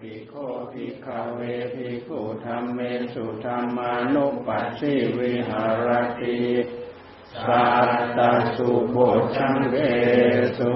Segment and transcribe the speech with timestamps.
[0.00, 0.34] ภิโค
[0.72, 1.40] ภิกขเว
[1.74, 2.80] ภิกขุธรรมเม
[3.14, 5.88] สุธรรมานุปัสสิวิหาร
[6.20, 6.38] ติ
[7.44, 8.18] สัตต
[8.56, 8.98] สุโบ
[9.36, 9.76] ชังเก
[10.58, 10.72] สุ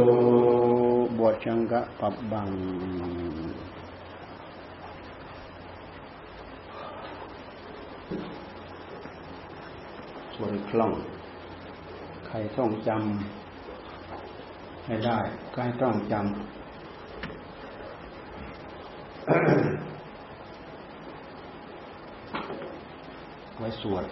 [1.18, 2.50] บทชังกะปับบัง
[10.34, 10.92] ส่วนคล่อง
[12.26, 15.18] ใครต้องจำให้ได้
[15.52, 16.61] ใครต้องจำ
[23.58, 24.04] ไว้สวด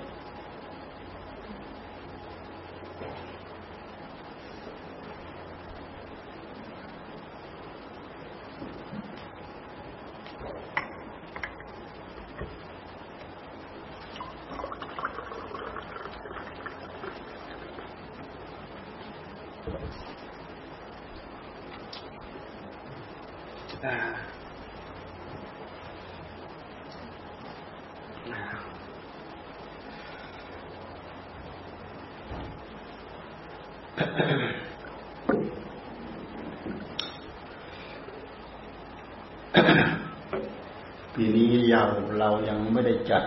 [41.23, 41.89] ปีนี้ ยาว
[42.21, 43.25] เรายังไม่ได้จัด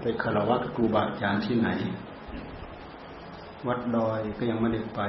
[0.00, 1.68] ไปคารวะครูบาอาจารย์ที่ไหน
[3.66, 5.00] วัดดอยก็ยังไม่ได้ไป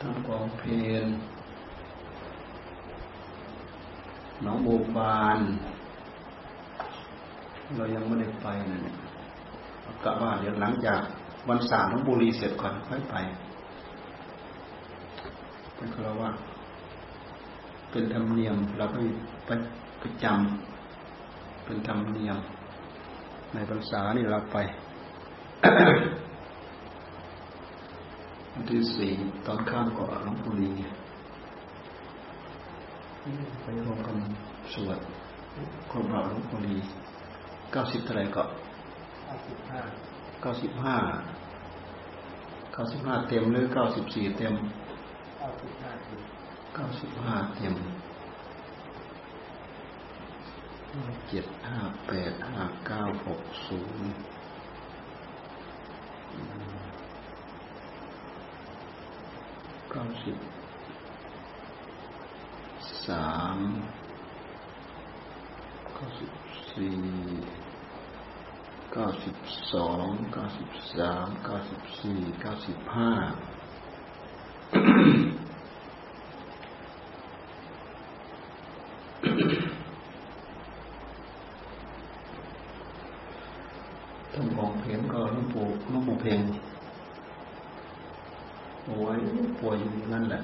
[0.00, 0.70] ทำกองเพล
[1.04, 1.06] น
[4.42, 5.40] หนองบัวบาน
[7.76, 8.96] เรายังไม่ได้ไปนะเนี่ย
[10.04, 11.00] กะว่าเดี๋ยวหลังจาก
[11.48, 13.14] วันสามน้องบุรีเสร็จก่อนค่อยไป
[15.74, 16.28] เป็นคารวะ
[17.92, 18.98] เป็นธรรมเนียม เราก็
[19.46, 19.50] ไป
[20.02, 22.38] ประจำเป็นธรรมเนียม
[23.54, 24.56] ในภาษานี่เราไป
[28.52, 29.10] วันที่สี่
[29.46, 30.72] ตอนข้ามเกาะหลวงปู่ลี
[33.62, 34.16] ไปรวมกัน
[34.72, 34.98] สวด
[35.90, 36.76] ครบรอบหลวงปู่ลี
[37.72, 38.48] เก้าสิบเท่าไรเกาะ
[39.26, 40.96] เก้าสิบห้า
[42.72, 44.54] เก้าสิบห้าเต็มหรือเก้าสิบสี่เต็ม
[45.38, 45.90] เก้าสิบห้า
[46.74, 47.74] เก้าสิบห้าเต็ม
[51.28, 54.12] เจ็ดห้าแปดห้าเก้าหกศูนย์
[59.90, 60.36] เก้าสิบ
[63.08, 63.58] สาม
[65.94, 66.30] เก้าสิบ
[66.72, 66.98] สี่
[68.92, 69.36] เก้าสิบ
[69.72, 73.12] สองเก้าสิบสามเก้าสิบสี่เก้าสิบห้า
[84.34, 86.40] ทำของเพลงก็หลวงปู่หลวงปู่เพลง
[88.86, 89.18] โอ้ย
[89.60, 90.40] ป่วยอยู่ นั่นแหละ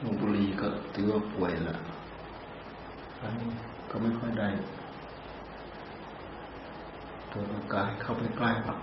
[0.00, 1.74] หลวงปู่ลีก็ถือว่าป่วยละ
[3.90, 4.48] ก็ไม่ค่อยได้
[7.30, 8.80] ตัวร่างกายเข้าไปใกล้หรอก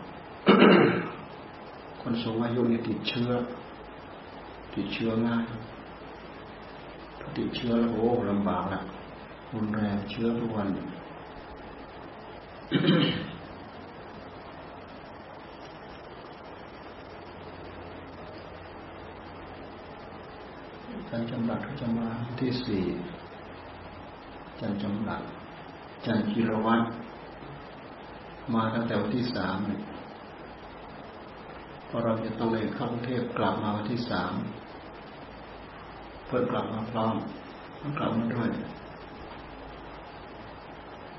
[2.01, 3.29] คนสูงอายุนี่ติดเชื้อ
[4.73, 5.45] ติดเชื้อง่าย
[7.19, 8.79] ถ้าติดเชื้อแล้วโอ้ลำบากละ
[9.53, 10.69] รุนแรงเชื้อทุกวัน
[21.09, 22.09] การจำบัดก็จะมา
[22.41, 22.83] ที่สี่
[24.59, 25.23] จันจำหลัก
[26.05, 26.85] จันจิรวัตร
[28.53, 29.81] มาตั้งแต่วันที่สามเนี่ย
[31.89, 34.33] พอเราจะต้องเลยเข้ากรุงเทพกลับมาวันที่สาม
[36.25, 37.15] เพื่อกลับมาพร้อม
[37.79, 38.49] ต้องกลับมาด้วย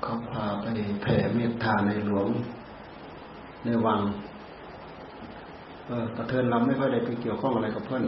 [0.01, 0.65] เขาพาไป
[1.01, 2.27] แผ่เมตตาในหลวง
[3.65, 3.99] ในวัง
[5.87, 8.03] เออกระเทินเราไม่ค่อยได้ไปเกี่ยวข้องอะไรกับเพื่อน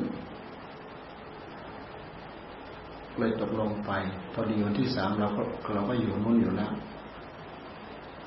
[3.22, 3.92] เลยตกลงไป
[4.34, 5.42] พอดีวันที่สามเราก็
[5.74, 6.72] เราก็อยู่นู่นอยู่แล้ว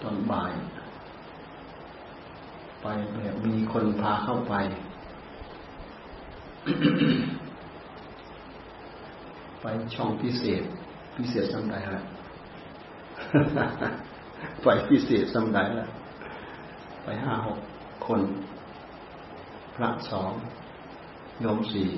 [0.02, 0.52] ตอนบ่าย
[2.82, 4.54] ไปแบบมีคนพาเข้าไป
[9.60, 10.62] ไปช่องพิเศษ
[11.16, 12.02] พิเศษสัมใดละ
[14.62, 15.86] ไปพิเศษสัมใดละ
[17.04, 17.58] ไปห้าหก
[18.06, 18.20] คน
[19.74, 20.32] พระสอง
[21.40, 21.88] โยมสี่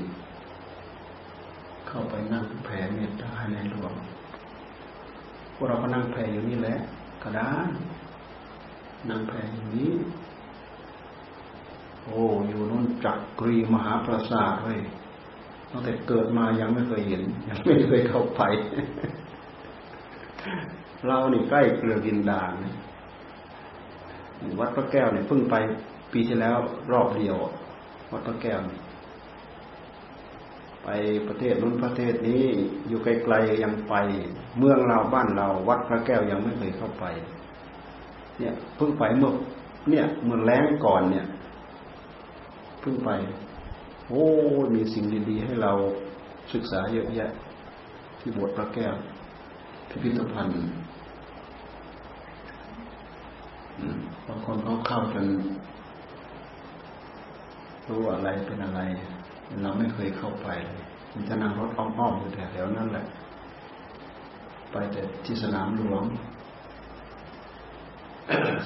[1.97, 3.93] เข้าไปนั่งแผ่เมตตาในหลวง
[5.55, 6.79] พวกเราก็นั่งแผ่อยู่นี่แหละ
[7.23, 7.53] ก็ได้
[9.11, 9.91] นั่งแผ่อยู่นี้
[12.05, 14.81] โอ้อยู่นู่นจักกรีมหาปราสาทเว้ย
[15.71, 18.43] ตั้งแต่เกิดมายังไม่เคยเห็น ยังไม่เคยเข้าไป
[21.07, 22.53] เรานี่ใกล้เกลือกินดาน
[24.61, 25.55] วัดพระแก้วเนี่ยเพิ่งไป
[26.13, 26.57] ปีที่แล้ว
[26.93, 27.37] รอบเดียว
[28.13, 28.61] วัดพระแก้ว
[30.89, 30.93] ไป
[31.29, 32.43] ประเทศนู้นประเทศนี้
[32.89, 33.95] อยู่ไกลๆยังไป
[34.59, 37.05] เมืองเราบ้านเราวัดพระแก้วยังไม่เคยเข้าไป
[38.39, 39.33] เนี่ยเพิ่งไปเมื่อ
[39.91, 41.27] เนี่ยเมื่อแล้งก่อนเนี่ย
[42.81, 43.11] เพิ่งไป
[44.09, 44.25] โอ้
[44.75, 45.73] มีสิ่งดีๆ ให้เรา
[46.53, 47.31] ศึกษาเยอะแยะ
[48.21, 48.95] ที่บทพระแก้ว
[49.89, 50.57] พิพิธภัณฑ์
[54.27, 55.27] บางคนเขาเข้าจน
[57.89, 58.81] รู้อะไรเป็นอะไร
[59.63, 60.49] เราไม่เคยเข้าไป
[61.13, 63.07] มันจะนั่งรถอ้อมๆอยู่แถวๆนั้นแหละ
[64.73, 66.05] ไปแต่ที่สนามหลวง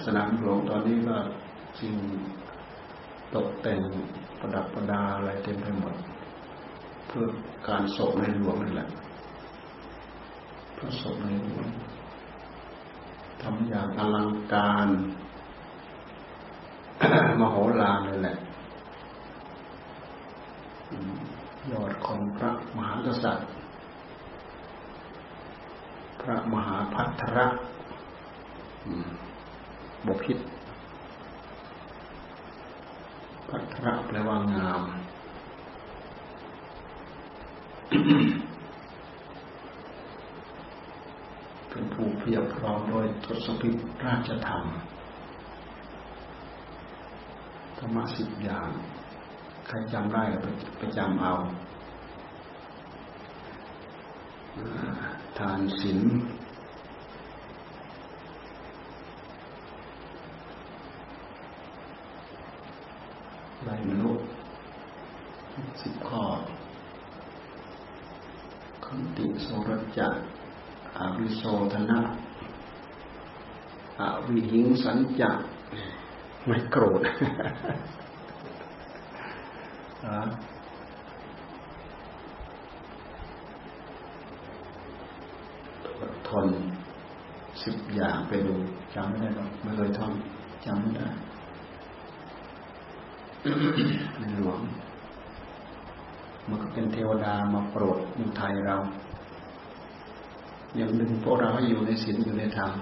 [0.05, 1.17] สนามหลวงตอนนี้ก็
[1.81, 1.95] สิ่ง
[3.35, 3.81] ตกแต่ง
[4.41, 5.95] ประดับประดาอะไรเต็มไปหมด
[7.07, 7.27] เพื่อ
[7.69, 8.89] การศพในหลวงนี่นแหละ
[10.77, 11.67] พระศพในหลวง
[13.43, 14.89] ทำอย่างอลังการ
[17.41, 18.37] มโหฬารเลยแหละ
[21.69, 23.51] ยอดของพระมหากษัตริย์
[26.21, 27.47] พระมหาพัทระ
[30.07, 30.39] บพิษ
[33.49, 34.83] พัทระแปลว่างาม
[41.71, 44.65] เป็นผู้เพียบพร้อมโดยทศพิธราชธรรม
[47.79, 48.71] ธรรมะสิบอย่าง
[49.73, 50.47] ใครจำได้ไป
[50.79, 51.33] ไปจำเอา
[55.39, 56.01] ทานศีล
[63.65, 64.27] ไลมนุษย์
[65.81, 66.23] สิบข้อ
[68.85, 70.15] คันติโสรจัก
[70.97, 71.43] อาวิโส
[71.73, 72.01] ธนะ
[74.01, 75.39] อวิหิงสัญจัก
[76.47, 77.03] ไม่โกรธ
[86.29, 86.47] ทน
[87.63, 88.55] สิบอย่างไปดู
[88.95, 90.13] จำไม่ได้หรอกไม่เคยท่อง
[90.65, 91.07] จำไม่ได้
[94.19, 94.61] ในหลวง
[96.49, 98.77] มันก็เป็นเทวดามาโปรดในไทยเรา
[100.77, 102.73] อย่างหนึ่งพวกเราให้อยู่ในศีลอยู่ในธรรม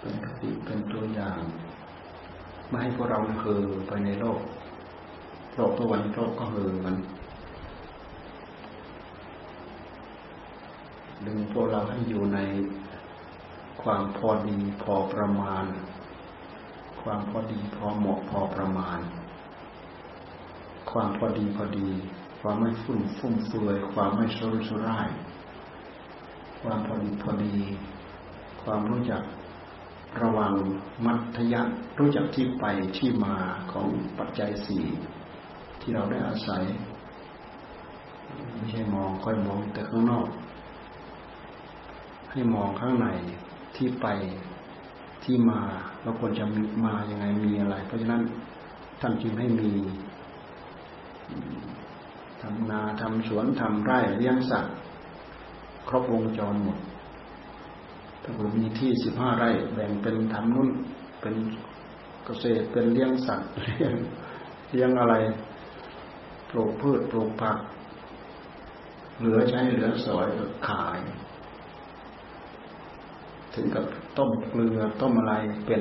[0.00, 1.40] เป็นค ติเป็นตัวอย่าง
[2.68, 4.40] ไม่ให้พวกเราเห่อไปในโลก
[5.54, 6.96] โลกตัววันโลกก็เห่อมัน
[11.26, 12.38] ดึงพวกเราให้อยู่ใน
[13.82, 15.64] ความพอดีพอประมาณ
[17.02, 18.98] ความพอดีพอเหมาะพอประมาณ
[20.90, 21.88] ความพอดีพอดี
[22.40, 25.08] ความไม่ฟุ่มฟุ่มเฟือย ความไม่สุรุ่ยสุร่าย
[26.60, 27.54] ความพอดีพอดี
[28.62, 29.22] ความรู้จัก
[30.22, 30.54] ระวัง
[31.06, 32.64] มัธยัติรู้จักที่ไป
[32.96, 33.36] ที่มา
[33.72, 34.84] ของปัจจัยสี่
[35.80, 36.62] ที่เราได้อาศัย
[38.56, 40.28] ไม่ใช่มองค่อยมองแต่ข้างนอก
[42.32, 43.06] ให้มองข้างใน
[43.76, 44.06] ที่ไป
[45.24, 45.60] ที่มา
[46.02, 48.22] เราควรจะมีมายังไงมีอะไร เพราะฉะนั้น
[49.00, 49.70] ท่านจึงให้มี
[52.40, 54.74] ทำนาทำสวนทำไร่เลี้ยงสัตว์
[55.88, 56.75] ครบวงจรหมด
[58.28, 60.70] ถ้าผมมีที่สิบห้าไร่ แบ่งเป็นทำนุ่น
[61.20, 61.34] เป็น
[62.24, 63.94] เกษตรเป็นเลี้ยงสัตว์เลี้ยง
[64.70, 65.14] เลี้ยงอะไร
[66.50, 67.58] ปลูกพืชปลูกผัก
[69.18, 70.26] เหลือใช้เหลือสอย
[70.68, 70.98] ขาย
[73.54, 73.84] ถึงกับ
[74.18, 75.34] ต้มเกลือต้มอะไร
[75.66, 75.80] เป็น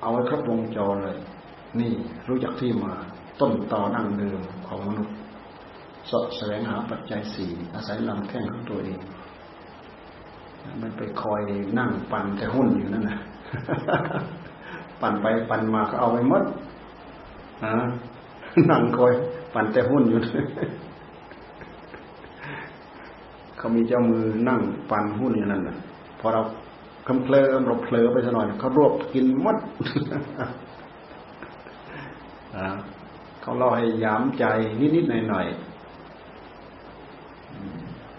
[0.00, 1.18] เอาไว้ครบวงจรเลย
[1.80, 1.92] นี่
[2.28, 2.94] รู้จักที่มา
[3.40, 5.14] ต้นตอดั้งเดิมของมนุษย์
[6.10, 9.00] สะแสวงหาปัจจัยสี่อาศัยลำแข้งของตัวเอง
[10.80, 11.42] มันไปคอย
[11.78, 13.18] นั่งปั่นแต่หุ้นอยู่นั่นนะ
[15.00, 16.42] ปั่นไปปั่นมาก็เอาไปมด
[17.64, 17.74] นะ
[18.70, 19.12] นั่งคอย
[19.54, 20.18] ปั่นแต่หุ้นอยู่
[23.56, 25.76] เขามีเจ้ามือนั่งปั่นหุ้นอยู่นั่นนะ
[26.20, 26.40] พอเรา
[27.06, 29.56] คำเพลิมเราเพลอไปสักหน่อยเขารวบกินมด
[33.40, 34.44] เขาล่อให้ยามใจ
[34.80, 35.54] นิดๆหน่อยๆ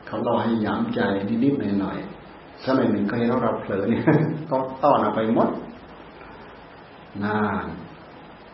[0.07, 1.01] เขาล่อให้ยามใจ
[1.43, 2.14] นิดๆหน่อยๆ
[2.65, 4.03] สมัยหนึ่งก็เห็นเราเผลอเนี่ย
[4.49, 5.49] ก็ต้อนอไปหมด
[7.23, 7.65] นาน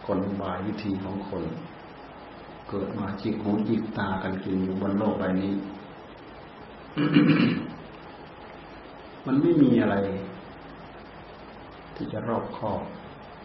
[0.05, 1.43] คนบายวิธีของคน
[2.69, 5.51] เกิดมาจิกหูจิกตากันกินอยู่บนโลกใบนี้
[9.25, 9.95] มันไม่มีอะไร
[11.95, 12.81] ที่จะรอบคอบ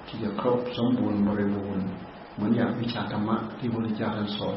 [0.06, 1.84] ที่จะครบสมบูรณ์บริบูรณ์
[2.34, 4.56] เหมือนอย่างวิชาธรรมะที่บริจาคสอน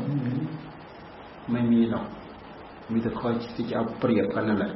[1.52, 2.06] ไม่มีหรอก
[2.92, 4.72] มีแต่คอยที่จะเอาเปรียบกันนั่นแหละ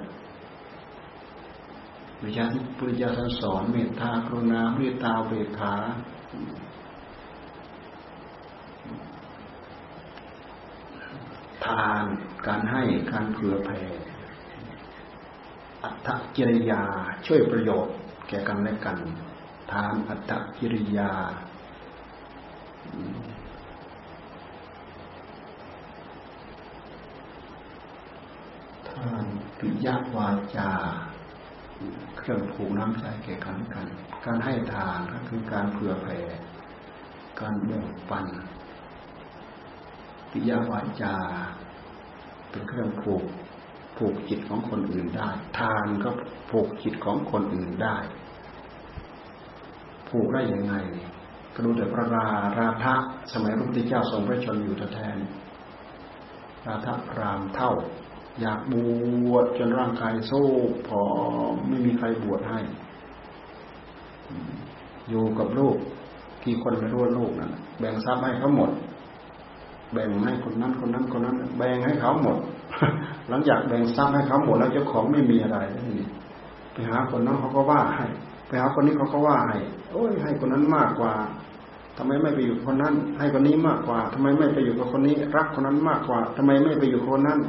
[2.25, 2.45] ปุริยา
[2.77, 5.73] ปุริยาท่านสอนเมตตากรุณาเมตตาเบกขา
[11.65, 12.05] ทาน
[12.47, 13.81] การให้การเผื่อแผ่
[15.83, 16.83] อัตถกิริยา
[17.25, 17.95] ช่วยประโยชน์
[18.27, 18.97] แก่กันและกัน
[19.71, 21.11] ทานอัตถกิริยา
[28.89, 29.25] ทาน
[29.57, 30.27] ปิยวา
[30.57, 30.71] จา
[32.17, 33.87] เครื่องผูกน้ำใจแก่กันกัน
[34.25, 36.19] การให้ทานก็คือการเผื่อแผ่
[37.39, 38.25] การแบ่งปัน
[40.31, 41.15] ปิยวาจา
[42.49, 43.23] เป็นเครื่องผูก
[43.97, 46.09] ผูกจิตของคนอื่นได้ ทานก็
[46.51, 47.97] ผูกจิตของคนอื่นได้
[50.09, 50.75] ผูกได้ยังไง
[51.53, 52.27] ก็ดูแต่พระรา
[52.59, 52.95] ราธะ
[53.33, 55.17] สมัยพระพุทธเจ้าทรงพระชนอยู่แทน
[56.67, 57.71] ราธะพรามเท่า
[58.41, 58.73] อยากบ
[59.33, 60.43] วชจนร่างกายโซ่
[60.87, 60.99] พอ
[61.67, 62.59] ไม่มีใครบวชให้
[65.09, 65.75] อยู่กับลูก
[66.45, 68.71] กี่คนไม่รู้ลูกนั่นแบ่งทรัพย์ให้เขาหมด
[69.93, 72.37] แบ่งให้คนนั้นคนนั้นคนนั้น แบ่งให้เขาหมด
[73.29, 76.07] หลังจากแบ่งทรัพย์ให้เขาหมดแล้วเจ้าของไม่มีอะไรนี่
[76.73, 78.05] ไปหาคนนั้นเขาก็ว่าให้
[78.47, 79.57] ไปหาคนนี้เขาก็ว่าให้
[79.91, 81.13] โอ้ยให้คนนั้นมากกว่า
[81.97, 87.39] ทำไมไม่ไปอยู่คนนั้น ให้คนนี้มากกว่าทำไมไม่ไปอยู่กับคนนี้ รักคนนั้นมากกว่าทำไมไม่ไปอยู่คนนั้น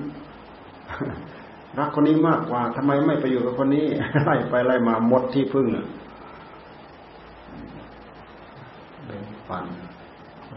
[1.79, 3.87] รักคนนี้มากกว่าทำไมไม่ไปอยู่กับคนนี้
[4.25, 5.87] ไล่ไปไล่มาหมดที่พึ่งอะ
[9.07, 9.67] แบ่งปัน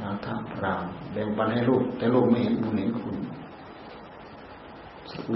[0.02, 3.16] ราธาพรามแบ่งปันให้ลูก แต่ลูกไม่เห็นบุญเห็นคุณ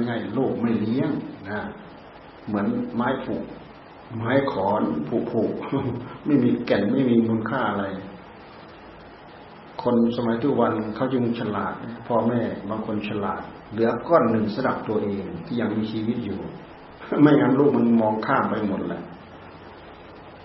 [0.09, 1.11] ง่ายๆลูกไม่เลี้ยง
[1.49, 1.61] นะ
[2.47, 3.43] เหมือนไม้ผูก
[4.17, 5.51] ไม้ขอนผูกผูก
[6.25, 7.85] ไม่มีแก่นไม่มีมูลค่าอะไร
[9.83, 11.73] คนสมัยทุกวันเขาจึงฉลาด
[12.07, 16.39] พ่อแม่บางคนฉลาด เหลือก้อนหนึ่งสำหรับตัวเองที่ยังมีชีวิตอยู่
[17.21, 19.01] ไม่งั้นลูกมันมองข้ามไปหมดแหละ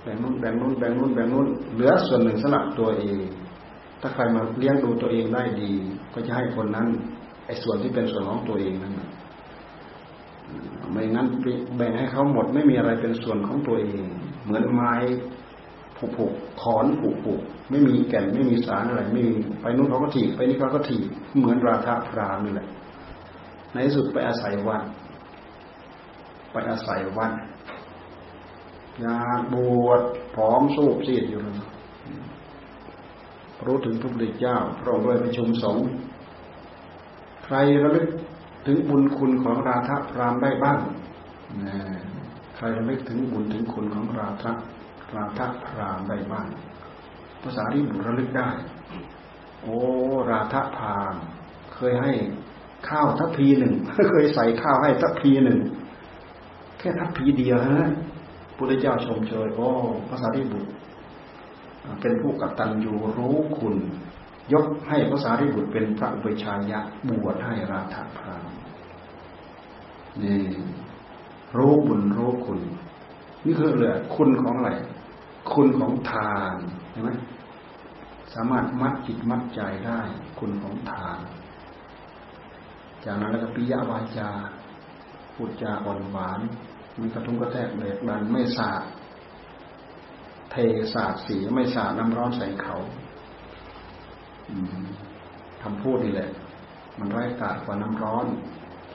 [0.02, 3.18] แบ่งนู้นแบ่งนู้นแบ่งนู้นแบ่งนู้นเหลือส่วนหนึ่งสำหรับตัวเอง
[4.00, 5.73] ถ้าใครมาเลี้ยงดูตัวเองได้ดี
[6.14, 6.87] ก็จะให้คนนั้น
[7.47, 8.95] ไอ้ส่วนที่เป็นส่วนของตัวเองนั้น
[10.92, 11.26] ไม่งั้น
[11.76, 14.04] แบ่งให้เขาหมดไม่มีอะไรเป็นส่วนของตัวเอง
[14.45, 14.95] เหมือนไม้
[15.97, 17.40] ผูกผูกขอนผูกผูก
[17.71, 21.04] ไม่มีแก่นไม่มีสารอะไร ไม่มีไปนู้นเขาก็ถีบไปนี่เขาก็ถีบ
[21.38, 22.68] เหมือนราธาพรามนี่แหละ
[23.76, 24.83] ในที่สุดไปอาศัยวัด
[26.52, 27.33] ไปอาศัยวัด
[29.00, 29.56] อยากบ
[29.87, 30.02] วช
[30.35, 31.59] พร้อมสู้ซีดอยู่เลย
[33.66, 35.87] รู้ถึงพระพุทธเจ้าพระองค์ด้วยประชุมสงฆ์
[37.45, 38.09] ใครระลึก
[38.66, 40.78] ถึงบุญคุณของราธะพรามได้บ้าง
[42.56, 44.52] ใครระลึกถึงบุญถึงคุณของราธะ
[45.16, 46.47] ราธะพรามได้บ้าง
[47.42, 48.49] ภาษาที่บุระลึกได้
[49.62, 49.78] โอ้
[50.30, 51.14] ราธะพราม
[51.75, 52.12] เคยให้
[52.88, 53.73] ข้าวทัพพีหนึ่ง
[54.11, 55.59] เคยใส่ข้าวให้ทัพพีหนึ่ง
[56.78, 57.88] แค่ทัพพีเดียวฮะ
[58.56, 59.68] พุทธเจ้าชมเชยโอ้
[60.09, 60.71] ภาษาที่บุตร
[62.00, 63.76] เป็นผู้กัตัญญูรู้คุณ
[64.52, 68.47] ยกให้ภาษาที่บุตรเป็นพระอุปชายะบวชให้ราธพราม
[70.23, 70.42] นี่
[71.56, 72.61] รู้บุญรู้คุณ
[73.45, 74.71] นี่คือเหลือคุณของอะไร
[75.52, 76.56] คุณของทาน
[76.90, 77.11] เห็นไหม
[78.35, 80.00] สามารถมัดจิตมัดใจได้
[80.38, 81.18] คุณของทาน
[83.05, 84.31] จากนั้นแล้วก็ปิยวาจา
[85.35, 86.41] พูดจาอ่อนหวาน
[87.00, 88.83] มีกระทุ้งกระแทกเด็กดันไม่สาด
[90.50, 90.57] เท
[90.95, 92.76] สาดสีไม่สาดน้ำร้อนใส่เขา
[95.62, 96.31] ทำพูดนี่แหละ
[96.99, 98.26] มันไร้กาดกว่าน้ำร้อน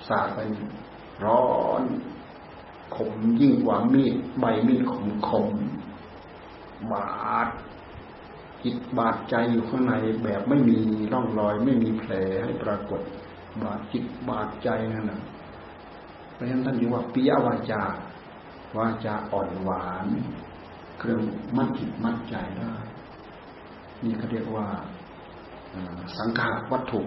[0.07, 0.39] สาดไป
[1.25, 1.45] ร้อ
[1.81, 1.83] น
[2.95, 5.49] ขมยิ่งกว่ามีดใบมีดขมขม
[6.91, 7.49] บาด
[8.63, 9.93] จิตบาดใจอยู่ข้างใน
[10.23, 10.77] แบบไม่มี
[11.13, 12.11] ร่องรอย ไม่มีแผล
[12.43, 13.01] ให้ปรากฏ
[13.63, 15.21] บาดจิตบาดใจนั่นนะ
[16.33, 17.83] เพราะฉะนั้นท่านจึงว่าปิยวาจา
[18.77, 20.07] วาจาอ่อนหวาน
[20.99, 21.21] เครื่อง
[21.57, 22.73] มัดจิตมัดใจได้
[24.03, 24.67] นี่เขาเรียกว่า
[26.17, 27.01] สังฆาวัตถุ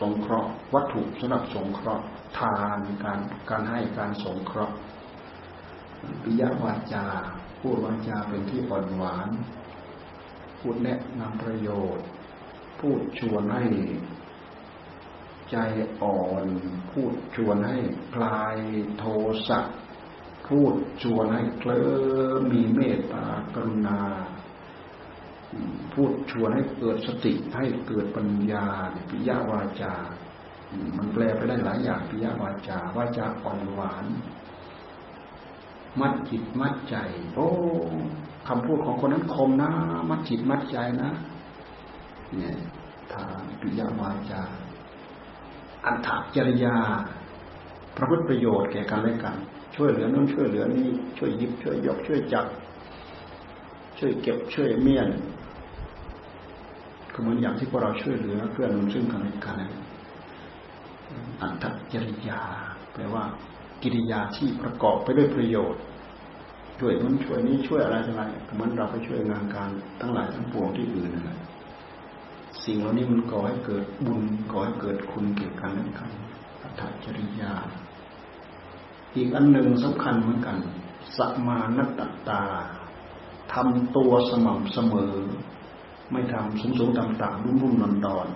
[0.00, 2.04] สงเคราะห์วัตถุสำหรับสงเคราะห์
[2.38, 3.20] ทานการ
[3.50, 4.76] การให้การสงเคราะห์
[6.22, 7.06] ปิยวาจา
[7.60, 9.28] พูดวาจาเป็นที่อ่อนหวาน
[10.60, 12.06] พูดแนะนำประโยชน์
[12.80, 13.64] พูดชวนให้
[15.52, 15.58] ใจ
[16.02, 16.46] อ่อน
[16.90, 17.78] พูดชวนให้
[18.14, 18.56] คลาย
[18.98, 19.04] โท
[19.48, 19.60] สะ
[20.46, 21.86] พูดชวนให้เคลิ้
[22.38, 24.00] มมีเมตตากรุณา
[25.92, 28.66] พูดชวนให้เกิดสติให้เกิดปัญญา
[29.08, 29.94] ปิยวาจา
[30.96, 34.06] มันแปลไปได้หลายอย่างปิยวาจาวาจาอ่อนหวาน
[36.00, 36.96] มัดจิตมัดใจ
[37.34, 37.48] โอ้
[38.48, 39.70] คำพูดของคนนั้นคมนะ
[40.10, 41.10] มัดจิตมัดใจนะ
[42.36, 42.56] เนี่ย
[43.12, 44.42] ทางปิยวาจา
[45.84, 46.76] อันถจริยา
[47.96, 49.36] พระพุทธประโยชน์แก่กันและกัน
[49.76, 52.46] ช่วยเหลือนู้นช่วยเหลือนี้ช่วยยิบช่วยยกช่วยจับ
[53.98, 55.08] ช่วยเก็บช่วยเมียน
[57.12, 59.56] ก็เหมือนอย่างที่พวกเราช่วยเหลือเพื่อนมนุซึ่งกันและกัน
[61.40, 62.40] อัตจริยา
[62.92, 63.24] แปลว่า
[63.82, 65.82] กิริยาที่ประกอบไปด้วยประโยชน์
[66.80, 68.22] ช่วยนั้นช่วยนี้ช่วยอะไรอะไร
[68.54, 69.70] เหมือนเราไปช่วยงานการ
[70.00, 71.38] ทั้งหลายทั้งปวงที่อื่นนั่นแหละ
[72.64, 74.20] สิ่งเหล่านี้มันก่อให้เกิดบุญ
[74.52, 76.10] ก่อให้เกิดคุณเกี่ยวกันและกัน
[76.62, 77.52] อัตจริยา
[79.16, 80.56] อีกอันหนึ่งสำคัญเหมือนกัน
[81.16, 82.42] สัมมานัตตา
[83.52, 85.14] ทำตัวสม่ำเสมอ
[86.12, 88.28] ไม่ทำสูงสูงต่ำต่ำรุ่มรุ่มนอนดอน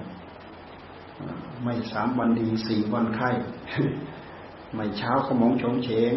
[1.64, 3.30] ไม่สามวันดีสี่วันไข้
[4.74, 6.14] ไม่เช้าขมองชงเฉง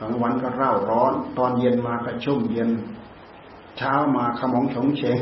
[0.00, 2.70] กลางวันก็เร่าร้อน ตอนเย็นมาก็ชุ่มเย็น
[3.82, 5.20] ช้ามาขมองชงเฉง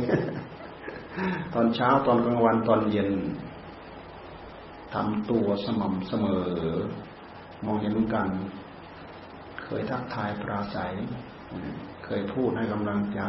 [1.54, 3.10] ตอนเช้าตอนกลางวันตอนเย็น
[4.94, 6.46] ทำตัวสม่ำเสมอ
[7.64, 8.30] มองเห็นกัน
[9.62, 10.94] เคยทักทายปราศัย
[12.04, 13.20] เคยพูดให้กำลังใจ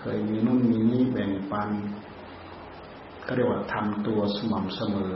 [0.00, 1.70] เคยมีนุ่นมีนี้แบ่งปัน
[3.26, 5.14] ก็เรียกว่าทำตัวสม่ำเสมอ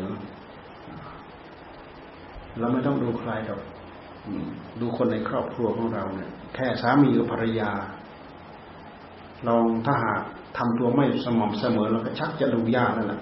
[2.59, 3.63] เราไม่ต้องดูใครหรอก
[4.81, 7.71] ดูคนในครอบครัวของเราเนี่ย แค่สามีกับภรรยา
[9.49, 10.23] ลองถ้าหาก
[10.57, 13.21] ทำตัวไม่สม่ำเสมอเราก็ชักจะดูยากนั่นแหละ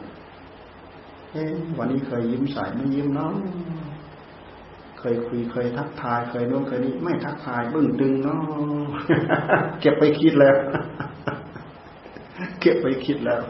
[1.33, 1.44] เอ๊
[1.78, 3.35] วันนี้เคยยิ้มใส่ไม่ยิ้มเน้อง
[4.99, 8.40] เคยคุยเคยทักทายเคยโน้นเคยนี้ไม่ทักทายบึ้งดึงเนาะ
[9.80, 10.56] เก็บไปคิดแล้ว
[12.61, 13.42] เก็บไปคิดแล้ว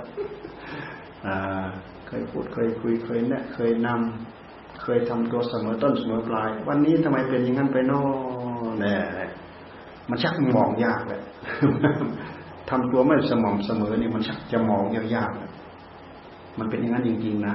[1.26, 1.64] อ่า
[2.06, 8.02] เคยพูดเคยคุยเคยแนะเคยนำเคยทำตัวเสมอต้นเสมอปลาย วันนี้ทำไมเป็นอย่างนั้นไปนอ
[8.80, 8.96] แน่
[10.08, 11.20] มันชักมองยากเลย
[12.70, 14.82] ทำตัวไม่สม่ำเสมอนี่มันชักจะมอง
[15.14, 17.54] ยากๆมันเป็นอย่างนั้นจริงๆนะ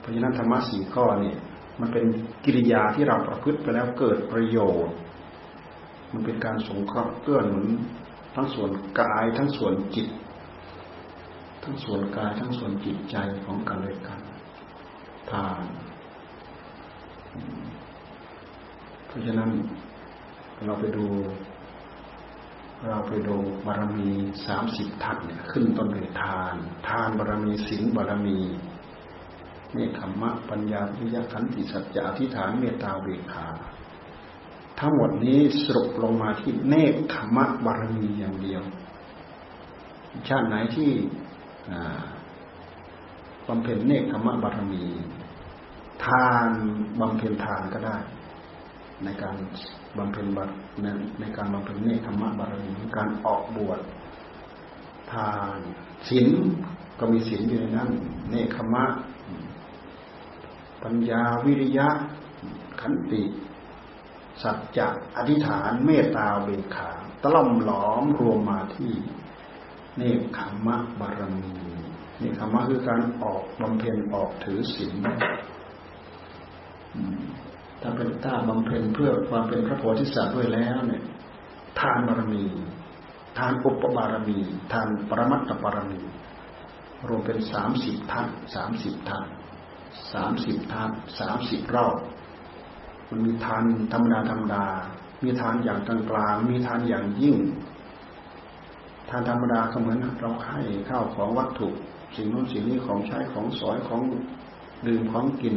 [0.00, 1.36] เพราะฉะนั้นธรรมะสี่ข้อเนี่ย
[1.80, 2.04] มันเป็น
[2.44, 4.96] กิริยาที่เราประพฤติไปแล้วเกิดประโยชน์
[6.12, 7.66] มันเป็นการสงเคราะห์เกื้อหนุน
[8.34, 10.08] ทั้งส่วนกายทั้งส่วนจิต
[11.62, 14.20] ทั้งส่วนกายทั้งส่วนจิตใจของกันและกัน
[15.30, 15.62] ทาน
[19.06, 19.50] เพราะฉะนั้น
[20.66, 21.06] เราไปดู
[22.86, 23.36] เราไปดู
[23.66, 24.10] บารมี
[24.46, 26.54] สามสิบทัศเนี่ยขึ้นต้นด้วยทาน
[26.88, 28.38] ทานบารมีศีลบารมี
[29.72, 33.46] เนคขมะปัญญาวิยาขันติสัจจะอธิษฐานเมตตาเบคา
[34.80, 38.62] ทั้งหมดนี้สรุปลงมาที่เนคขมะบารมีอย่างเดียว
[40.28, 40.90] ชาติไหนที่
[43.48, 44.84] บำเพ็ญเนคขมะบารมี
[46.04, 46.48] ทาน
[47.00, 47.96] บำเพ็ญทานก็ได้
[49.04, 49.36] ในการ
[49.96, 50.50] บำเพ็ญบัต
[51.20, 53.80] ในการบำเพ็ญเนคขมะบารมีการออกบวช
[55.12, 55.58] ทาน
[56.08, 56.28] ศีล
[56.98, 57.90] ก็มีศีลอยู่ในนั้น
[58.30, 58.84] เนคขมะ
[60.82, 61.88] ปัญญาวิริยะ
[62.80, 63.22] ขันติ
[64.42, 66.90] สัจจะอธิษฐานเมตตาเบขา
[67.22, 68.92] ตล่อมหลอมรวมมาที่
[69.96, 71.52] เนคขมะบารมี
[72.18, 74.94] เนคขมะคือการออกบำเพ็ญออกถือศีล
[77.82, 81.02] ถ้าเป็นต้าบำเพ็ญเพื่อความเป็นพระโพธิสัตว์ด้วยแล้วเนี่ย
[81.80, 82.44] ทานบารมี
[83.38, 84.38] ทานอุปบารมี
[84.72, 86.00] ทานปรมัตถบารมี
[87.08, 89.24] รวมเป็นสามสิบท่านสามสิบท่าน
[90.12, 91.96] สามสิบทานสามสิบรอบ
[93.10, 94.64] มันมีทานธรรมดาธรรมดา
[95.22, 97.36] มีทานอย่างกลางกลางมีทานอย่างยิ่ง
[99.10, 101.68] ทานธรรมดาก็เหมือนเราให้ข้าวของวัตถุ
[102.16, 104.00] สิ่งนู้นสิ่งนี้ของใช้ของสอยของ
[104.86, 105.56] ดื่มของกิน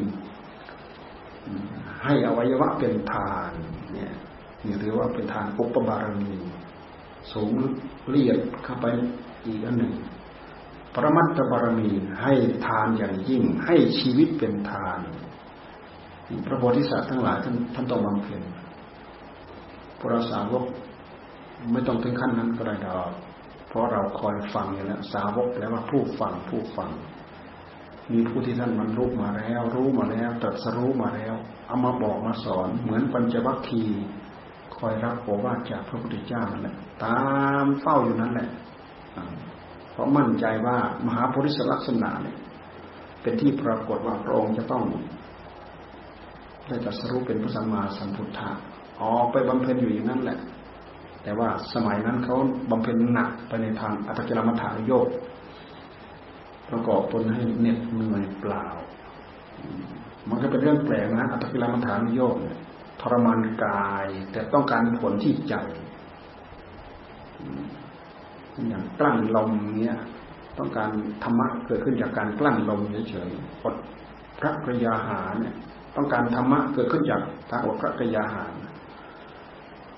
[2.03, 3.51] ให้อวัยวะเป็นทาน
[3.93, 4.13] เนี่ย
[4.65, 6.33] นี่เรียกว่าเป็นทานอุปบารมี
[7.33, 7.51] สูง
[8.09, 8.85] เลียดเข้าไป
[9.45, 9.93] อีกอันหนึ่ง
[10.93, 11.89] ปรมัตถบารมี
[12.21, 12.33] ให้
[12.67, 14.99] ทานอย่างยิ่ง ให้ชีวิตเป็นทาน
[16.45, 18.41] พระโพธิสัตว์ทั้งหลายท่านท่านต้องบำเพ็ญ
[19.99, 20.63] พระสาวก
[21.71, 23.11] ไม่ต้องถึงขั้นนั้นก็ได้ดอก
[23.67, 26.89] เพราะเราคอยฟังอย่างนี้สาวกแปลว่าผู้ฟังผู้ฟัง
[28.13, 31.33] มีผู้ที่ท่านบรรลุมาแล้ว รู้มาแล้วตรัสรู้มาแล้ว
[31.67, 34.05] เอามาบอกมาสอน เหมือนปัญจวัคคีย์
[34.77, 37.21] คอยรับโอวาทจากพระพุทธเจ้านั่นแหละตา
[37.63, 38.49] มเฝ้าอยู่นั้นแหละ
[39.91, 42.37] เพราะมั่นใจว่ามหาโพธิสลักษณะเนี่ย
[43.21, 44.83] เป็นที่ปรากฏว่าพระองค์จะต้อง
[46.67, 48.49] ได้ตรัสรู้เป็นพระสัมมาสัมพุทธะ
[49.01, 50.39] ออกไปบำเพ็ญอยู่อย่างนั้นแหละ
[51.23, 52.35] แต่ว่าสมัยนั้นเขา
[52.71, 55.07] บำเพ็ญหนักไปในทางอัตกิลมัฐานโยก
[56.71, 58.65] ประกอบตนให้เหน็ดเหนื่อยเปล่า
[60.29, 62.35] มันก็เป็นเรื่องแปลกนะอัตกิลมัฐานโยก
[63.01, 65.55] ทรมานกาย แต่ต้องการผลที่ใจ
[68.69, 69.97] อย่างกลั้นลมเนี้ย
[70.57, 70.89] ต้องการ
[71.23, 73.75] ธรรมะเกิดขึ้นจากการกลั้นลมเฉยๆอด
[74.39, 75.55] พระกรยาหารเนี่ย
[75.95, 78.53] ต้องการธรรมะเกิดขึ้นจากทางอดพระกรยาหาร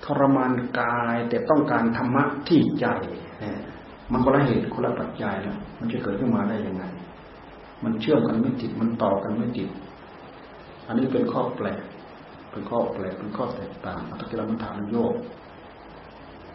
[0.04, 2.86] ทรมานกายแต่ต้องการธรรมะที่ใจ
[4.12, 6.84] มันคนละเหตุคนละปัจจัยแล้วมันจะเกิดขึ้นมาได้ยังไง
[7.84, 9.68] มันเชื่อมกันไม่ติด มันต่อกันไม่ติด
[10.86, 11.80] อันนี้เป็นข้อแปลก
[12.50, 15.14] เป็นข้อแปลก เป็นข้อแตกต่างอัตกิลมัฐานโยก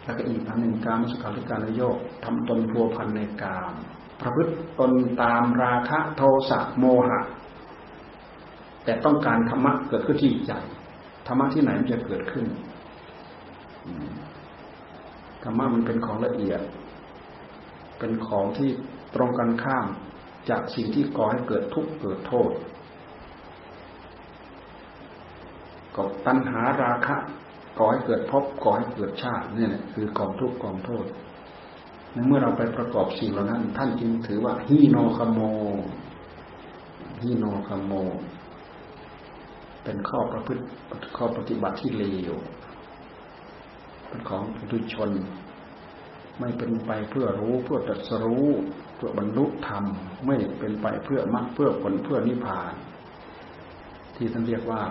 [0.04, 3.74] แล้วก็อีกอันหนึ่งการมสุขาริการโยกทำตนพัวพันในกาม
[4.20, 7.22] ประพฤติตนตามราคะโทสะโมหะ
[8.84, 10.54] แต่ต้องการธรรมะเกิดขึ้นที่ใจ
[11.28, 12.46] ธรรมะที่ไหนมันจะเกิดขึ้น
[15.44, 16.62] ธรรมะมันเป็นของละเอียด
[18.00, 18.70] เป็นของที่
[19.16, 19.86] ตรงกันข้าม
[20.50, 22.52] จากสิ่งที่ก่อให้เกิดทุกข์เกิดโทษ
[25.96, 27.16] ก็ตัณหาราคะ
[27.78, 31.06] ก่อให้เกิดภพก่อให้เกิดชาติเนี่ยคือกองทุกข์กองโทษ
[32.28, 35.40] เมื่อเราไปประกอบสิ่งเหล่านั้น ท่านจึงถือว่าฮีโนคโม
[37.24, 37.92] ฮีโนคโม
[39.84, 40.64] เป็นข้อประพฤติ
[41.18, 42.34] ข้อปฏิบัติที่เลว
[44.08, 45.10] เป็นของปุถุชน
[46.40, 48.48] ไม่เป็นไปเพื่อรู้เพื่อตรัสรู้
[48.96, 49.84] เพื่อบรรลุธรรม
[50.26, 52.74] ไม่เป็นไปเพื่อมรรคเพื่อผลเพื่อนิพพาน
[54.16, 54.82] ที่ท่านเรียกว่า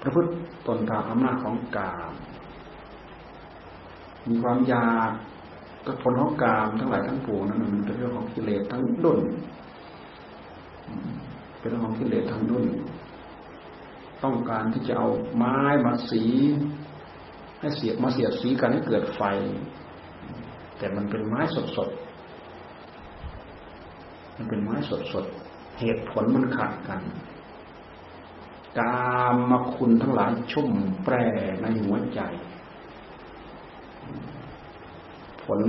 [0.00, 0.30] ประพฤติ
[0.66, 2.12] ตนตามอำนาจของกาม
[4.28, 5.10] มีความอยาก
[5.86, 9.20] ก็ผลของกามทั้งหลายทั้งปวงนั้นมันเป็นเรื่องของกิเลสทั้งดุน
[11.58, 12.66] เป็นเรื่องของกิเลสทั้งดุน
[14.24, 16.24] ต้องการที่จะเอาไม้มาสี
[17.60, 19.22] ให้เสียบมาเสียบสีกันให้เกิดไฟ
[20.78, 21.88] แต่มันเป็นไม้สดสด
[24.36, 25.24] มันเป็นไม้สดสด
[25.80, 27.00] เหตุผลมันขัดกัน
[28.78, 30.70] กามมาคุณทั้งหลายชุ่ม
[31.04, 31.14] แปร
[31.62, 32.20] ในหัวใจ
[35.42, 35.60] ผล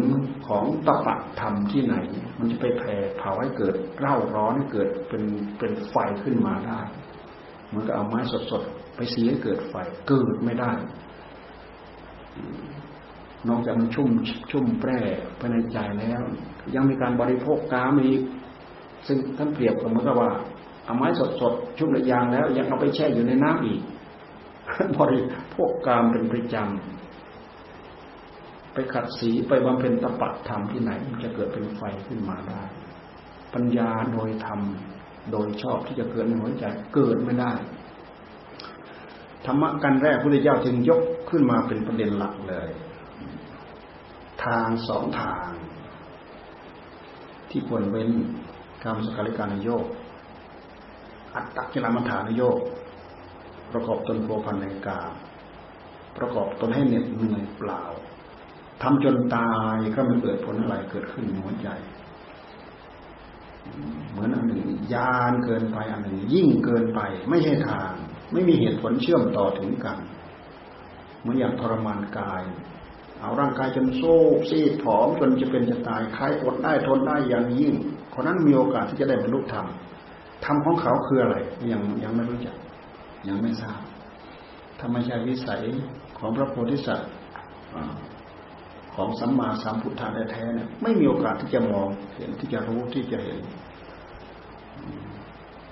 [0.48, 1.95] ของตปะธรรมที่ไหน
[2.38, 5.24] มันจะไปแผ่เผาให้เกิดเร่าร้อนให้เกิดเป็น
[5.58, 6.82] เป็นไฟขึ้นมาได้
[7.74, 8.19] มันก็เอาไม้
[8.52, 9.76] สดๆไปเสีให้เกิดไฟ
[10.08, 10.72] เกิดไม่ได้
[13.47, 14.10] นอกจากมันชุ่ม
[14.52, 14.99] ชุ่มแปร่
[15.39, 16.21] ภายในใจแล้ว
[16.75, 18.21] ยังมีการบริโภคกามอีก
[19.08, 20.32] ซึ่งท่านเปรียบกับเหมือนกับว่า
[20.86, 23.82] เอาไม้สดสดชุ่มระยางแล้ว ยังเอาไปแช่อยู่ในน้ำอีก
[24.99, 25.21] บริ
[25.52, 32.63] โภคกามเป็นประจำไปขัดสีไปบำเพ็ญตปะธรรมที่ไหนมันจะเกิดเป็นไฟขึ้นมาได้
[33.54, 34.60] ปัญญาโดยธรรม
[35.32, 37.52] โดยชอบที่จะเกิดในหัวใจเกิดไม่ได้
[39.45, 42.69] ธรรมะกันแรกพระพุทธเจ้าจึงยกขึ้นมาเป็นประเด็นหลักเลย
[44.45, 45.47] ทางสองทาง
[47.49, 48.10] ที่ควรเว้น
[48.84, 49.86] กรรมสกาลิการนโยก
[51.36, 52.60] อัตตกิลมัฐานโยก
[53.71, 55.02] ประกอบตนโพพันในกา
[56.17, 57.84] ประกอบตนให้เหน็ดเหนื่อยเปล่า
[58.82, 61.69] ทำจนตายก็ไม่เกิดผลอะไรเกิดขึ้นในหัวใจ
[64.12, 66.99] เหมือนอันหนึ่งยานเกินไปอันหนึ่งยิ่งเกินไป
[67.30, 67.91] ไม่ใช่ทาง
[68.32, 69.97] ไม่มีเหตุผลเชื่อมต่อถึงกัน
[71.19, 72.43] เหมือนอย่างทรมานกาย
[73.21, 74.15] เอาร่างกายจนโซ่
[74.49, 77.73] ซีดผอมจนจะเป็นจะตายใครอดได้ทนได้อย่างยิ่ง
[78.13, 79.65] คนนั้นมีโอกาสที่จะได้บรรลุธรรม
[80.45, 81.38] ธรรมของเขาคืออะไร
[81.71, 82.55] ยังยังไม่รู้จัก
[83.27, 83.79] ยังไม่ทราบ
[84.82, 85.63] ธรรมชาติวิสัย
[86.17, 87.12] ของพระโพธิสัตว์
[88.95, 93.39] ของสัมมาสัมพุทธะแท้ๆเนี่ยไม่มีโอกาสที่จะมองเห็นที่จะรู้ที่จะเห็น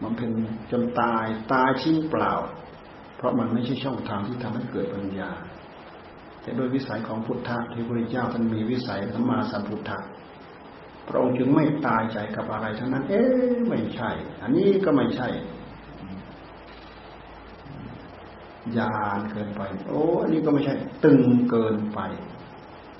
[0.03, 0.31] มันเป็น
[0.71, 2.33] จนตายตายชิ้นเปล่า
[3.17, 5.29] เพราะมันไม่ใช่ช่องทางที่ทำให้เกิดปัญญา
[6.47, 9.97] แต่โดยวิสัยของพุทธะที่พระเจ้าท่านมีวิสัยสัมมาสัมพุทธะ
[11.07, 14.09] พระองค์จึงไม่ตายใจกับอะไรทั้งนั้น เอ๊ะไม่ใช่
[14.43, 15.27] อันนี้ก็ไม่ใช่
[18.77, 20.73] ยานเกินไป โอ้อันนี้ก็ไม่ใช่
[21.05, 21.99] ตึงเกินไป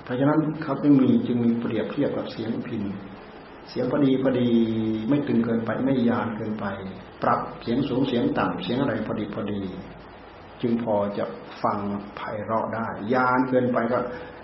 [0.04, 2.82] เพราะฉะนั้นเขาจึงมีจึงมีเปรียบเทียบกับเสียงพิน
[3.70, 4.48] เสียงพอดีพอดี
[5.08, 6.66] ไม่ตึงเกินไปไม่ยานเกินไป
[7.22, 9.60] ปรับเสียงสูงเสียงต่ำเสียงอะไรพอดีพอดี
[10.62, 11.24] จึงพอจะ
[11.62, 11.78] ฟัง
[12.16, 13.98] ไพเราะได้ ยานเกินไปก็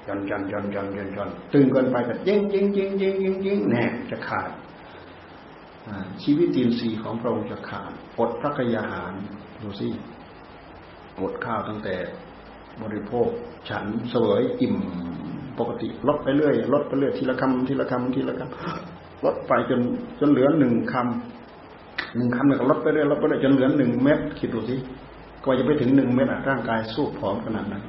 [0.09, 4.51] ยันยันยันยันยันยันตึงเกินไปก็ยิงยิงยิงยิงยิงยิงแน่จะขาด
[6.23, 9.13] ชีวิตตีนสีของพระองค์จะขาดอดพระกยาหาร
[9.63, 9.89] ดูสิ
[11.21, 11.95] อดข้าวตั้งแต่
[12.83, 13.29] บริโภค
[13.69, 14.77] ฉันเสวยอิ่ม
[15.59, 19.81] ปกติลดไปเรื่อยลดไปเรื่อยทีละคำทีละคำทีละคำลดไปจน
[20.21, 24.77] จนเหลือหนึ่งคำหนึ่งคำเนี่ยก็ลดไปเรื่อยลดไปเรื่อยจนเหลือหนึ่งเม็ดคิดดูสิ
[25.45, 27.85] ก็จะไปถึงหนึ่งเม็ดอะร่างกายสู้ผอมขนาดนั้น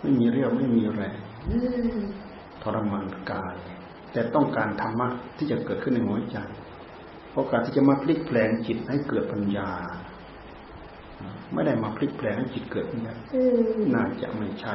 [0.00, 1.16] ไม่มีเรี่ยวไม่มีแรง
[2.62, 3.54] ทรมานกาย
[4.12, 6.36] แต่ต้องการธรรมะที่จะเกิดขึ้นในหัวใจ
[7.34, 9.70] โอกาสที่จะมาพลิกแปลงจิตให้เกิดปัญญา
[11.52, 13.14] ไม่ได้มาพลิกแปลงให้จิตเกิดปัญญา
[13.94, 14.74] น่าจะไม่ใช่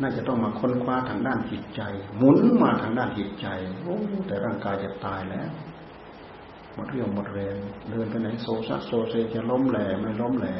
[0.00, 1.80] น่าจะต้องมาค้นคว้าทางด้านจิตใจ
[2.16, 3.46] หมุนมาทางด้านจิตใจ
[3.82, 5.50] โอ้แต่ร่างกายจะตายแล้ว
[6.78, 7.56] มดเรี่ยวหมดแรง
[7.90, 10.54] เดินไปไหนโซซัดโซเซจะล้มแหลมไม่ล้มแหล่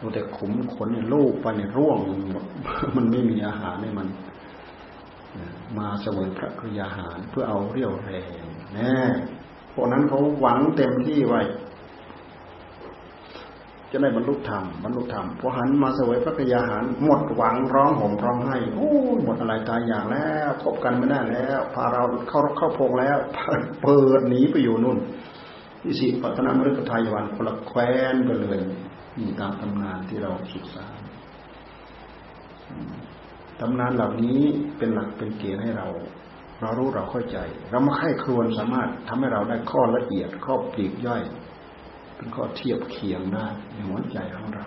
[0.00, 1.98] ดูแต่ขุมขนเนี่ยลูกไปเนี่ยร่วง
[2.96, 4.08] มันไม่มีอาหารให้มัน
[5.78, 8.42] มาเสวยพระกริยาหารเพื่อเอาเรี่ยวแรง
[8.74, 8.94] แน่
[9.72, 11.42] พวกนั้นเขาหวังเต็มที่ไว้
[13.96, 18.90] จะได้บรรลุธรรมบรรลุธรรมพอหันมาเสวยพระกยาหารหมดหวังร้องห่มร้องไห้โอ้
[19.24, 23.16] หมดอะไรตายอย่างแล้วพบกันไม่ได้แล้ว พาเราเข้าเข้าพงแล้ว
[23.82, 24.98] เปิดหนีไปอยู่นู่น
[25.82, 28.58] ที่สิปัตนามฤคทายวันคนละแคว้นไปเลย
[29.18, 30.86] นี่ตามตำนานที่เราศึกษา
[33.60, 34.40] ตำนานเหล่านี้
[34.78, 35.88] เป็นหลักเป็นเกณฑ์ให้เรา
[36.60, 37.38] เรารู้เราเข้าใจ
[37.70, 41.22] เรามาไข้ครวนสามารถทำให้เราได้ข้อละเอียดข้อปลีกย่อย
[42.16, 44.66] เป็นข้อเทียบเคียงได้ในหัวใจของเรา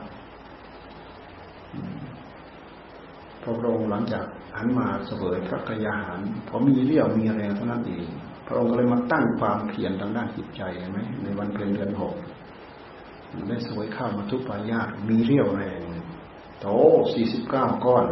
[3.42, 4.26] พระองค์หลังจาก
[4.58, 8.06] หันมาเสวยพระกยาหารพอมีเรี่ยวมีแรงเท่านั้นเอง
[8.48, 12.14] พระองค์ก็เลยมาตั้งความเพียรทางด้านจิตใจใช่ไหมในวันเพ็ญเดือนหก
[13.50, 15.82] ได้สวยข้าวมาทุกปายาตมีเรี่ยวแรง
[16.62, 16.68] โต
[17.14, 18.06] สี่สิบเก้าก้อน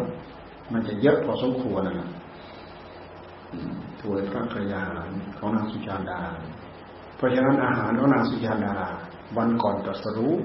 [0.74, 2.10] มันจะเยอะพอสมควรนะนะ
[4.02, 6.22] ถวยพระกยาหารของนางสุจาดา
[7.16, 8.76] เพราะฉะนั้นอาหารของนางสุจาดา
[9.38, 10.36] วันก่อนตรัสรู้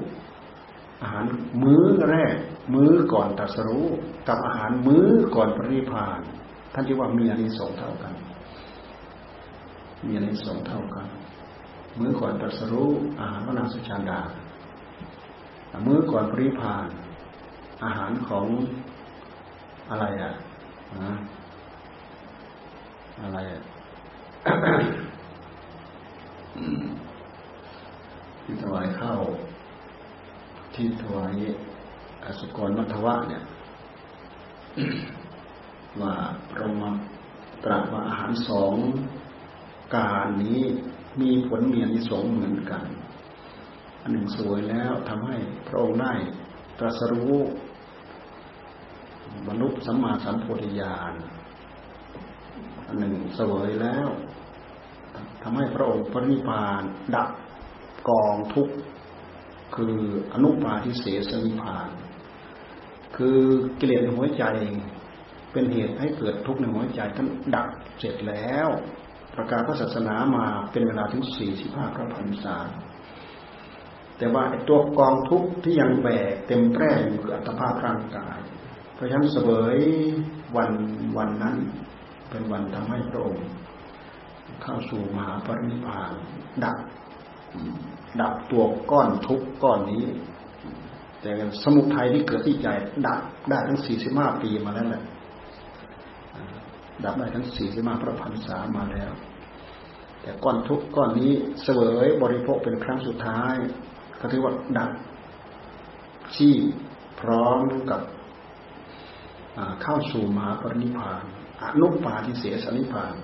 [1.03, 1.25] อาหาร
[1.63, 2.35] มื้อแรก
[2.75, 3.87] มื้อก่อนตรัสรู้
[4.29, 6.21] กับอาหารมื้อก่อนปริพาน
[6.73, 8.15] ท่านที่ว่ามีอานิสงส์เท่ากัน
[10.05, 11.07] มีอานิสงส์เท่ากัน
[11.99, 12.91] มื้อก่อนตรัสรู้
[13.21, 14.21] อาหารของนางสุจาดา
[15.87, 16.87] มื้อก่อนปริพาน
[17.85, 18.47] อาหารของ
[19.91, 20.33] อะไรอะ
[23.23, 23.61] อะไรอะ
[28.53, 29.23] ที่ถวายข้าว
[30.75, 31.35] ที่ถวาย
[32.25, 33.43] อสุกรมัทวะเนี่ย
[36.01, 36.15] ว่า
[36.57, 36.91] เรามา
[37.65, 38.75] ตรัสว่าอาหารสอง
[39.97, 40.61] การนี้
[41.21, 42.85] มีผลเมียนิสงเหมือนกัน
[44.03, 45.37] อันหนึ่งสวยแล้วทำให้
[45.69, 46.13] พระองค์ได้
[46.79, 47.37] ตรัสรู้
[49.47, 51.13] บรรลุสัมมาสัมโพธิญาณ
[52.87, 54.09] อันหนึ่งสวยแล้ว
[55.43, 56.83] ทำให้พระองค์ปริพาน
[57.17, 57.29] ดับ
[58.09, 58.75] กองทุกข์
[59.77, 59.97] คือ
[60.33, 61.89] อนุปาทิเสสนิพาน
[63.17, 63.39] คือ
[63.79, 64.45] กิเลสในหัวใจ
[65.53, 68.69] เป็นเหตุให้เกิดทุกข์ในหัวใจท่านดับเสร็จแล้ว
[69.35, 72.57] ประกาศพระศาสนามาเป็นเวลาถึงสี่สิบห้าพระพรรษา
[74.19, 78.39] แต่ว่าตัวกองทุกข์ที่ยังแบกเต็มแปร่อยู่กับอัตภาพร่างกาย
[78.95, 79.79] เพราะฉะนั้นเสวย
[80.57, 80.71] วัน
[81.19, 81.57] วันนั้น
[82.31, 83.47] เป็นวันทำให้พระองค์
[84.63, 86.13] เข้าสู่มหาปรินิพพาน
[86.65, 86.77] ดับ
[88.21, 90.05] ดับตัวก้อนทุกก้อนนี้
[91.21, 91.31] แต่
[91.63, 92.69] สมุทัยที่เกิดที่ใจ
[93.07, 93.21] ดับ
[93.51, 95.03] ได้ทั้งสี่สิบห้าปีมาแล้วแหละ
[97.05, 99.13] ดับได้ทั้งสี่สิบห้าพระพันษามาแล้ว
[100.23, 103.55] แต่ก้อนทุกก้อนนี้เสวยบริโภคเป็นครั้งสุดท้าย
[104.21, 104.91] ก็ถือว่าดับ
[106.37, 106.53] ที่
[107.21, 108.01] พร้อมกับ
[109.83, 111.23] เข้าสู่มหาปรินิพาน
[111.63, 113.15] อนุปาทิเสสนิพาน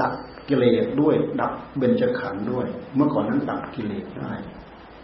[0.00, 0.12] ดับ
[0.48, 4.32] กิเลสด้วย ดับเบญจขันธ์ด้วย เมื่อก่อนนั้นดับกิเลสได้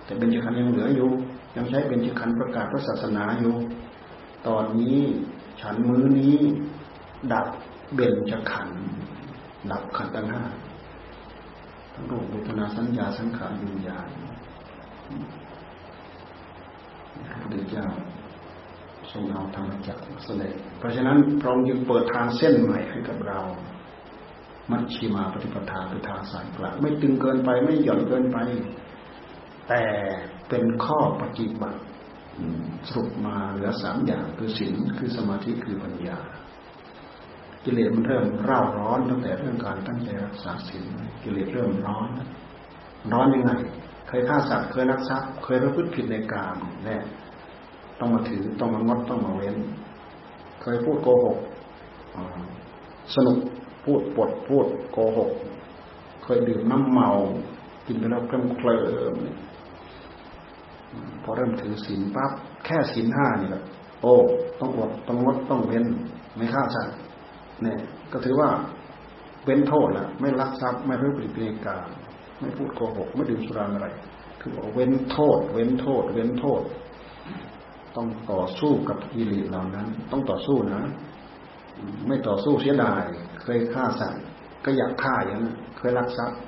[0.05, 1.11] แต่เบญจขันธ์ยังเหลืออยู่
[1.57, 3.55] ยังใช้เบญจขันธ์ประกาศพระศาสนาอยู่
[4.49, 4.99] ตอนนี้
[5.61, 6.37] ฉันมื้อนี้
[7.33, 7.47] ดับ
[7.95, 8.81] เบญจขันธ์
[9.71, 10.43] ดับขันธ์ตั้งห้า
[11.95, 14.09] ทั้งรูปเวทนาสัญญาสังขารวิญญาณ
[17.27, 17.87] พระพุทธเจ้า
[19.13, 23.41] ทรงเอาธรรมจักรเสด็จเพราะฉะนั้นพระองค์จึงเปิดทางเส้นใหม่ให้กับเรา
[24.71, 28.39] มัชชีมาปฏิปทาคือทางสายกลางไม่ตึงเกินไปไม่หย่อนเกินไป
[29.69, 29.83] แต่
[30.49, 31.81] เป็นข้อปฏิบัติ
[32.89, 36.19] สรุปมาเหลือสามอย่างคือศีลคือสมาธิคือปัญญา
[37.65, 40.85] กิเลสมันเริ่มเร่าร้อนตั้งแต่เรื่องการตั้งใจรักษาศีล
[41.23, 42.09] กิเลสเริ่มร้อน
[43.13, 43.53] ร้อนยังไง
[44.09, 46.97] เคยฆ่าสัตว์เคยนักทรัพย์เคยประพฤติผิดในกามแน่
[47.99, 49.57] ต้องมาถือต้องมางดต้องมาเว้น
[50.63, 51.39] เคยพูดโกหก
[53.15, 53.37] สนุก
[53.85, 55.31] พูดปดพูดโกหก
[56.25, 57.09] เคยดื่มน้ำเมา
[57.87, 58.79] กินไปแล้วเคลิ้มเคลิ้
[59.13, 59.15] ม
[61.23, 62.31] พอเริ่มถือศีลปั๊บ
[62.65, 63.63] แค่ศีลห้านี่แหละ
[64.03, 64.15] โอ้
[64.61, 65.85] ต้องอดต้องงดต้องเว้น
[66.37, 66.97] ไม่ฆ่าสัตว์
[67.63, 67.79] เนี่ย
[68.13, 68.51] ก็ถือว่า
[69.45, 71.77] เว้นโทษละไม่ลักทรัพย์ไม่พื่อปริเิกา
[72.41, 73.89] ไม่พูดโกหก ไม่ดื่มสุราอะไร
[74.41, 76.63] ถือว่าเว้นโทษ เว้นโทษ เว้นโทษ
[77.97, 80.83] ต้องต่อสู้กับกิเลสเหล่านั้น ต้องต่อสู้นะ
[82.07, 83.03] ไม่ต่อสู้เสียดาย
[83.43, 84.23] เคยฆ่าสัตว์
[84.65, 86.39] ก็อยากฆ่าอย่างนั้นเคยลักทรัพย์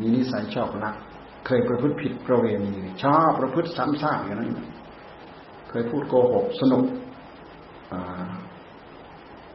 [0.00, 0.96] มีนิสัยชอบลัก
[1.46, 4.52] เคยประพฤติผิดประเวณีชอบประพฤติซ้ำซากอย่างนั้น
[5.68, 6.84] เคยพูดโกหกสนุก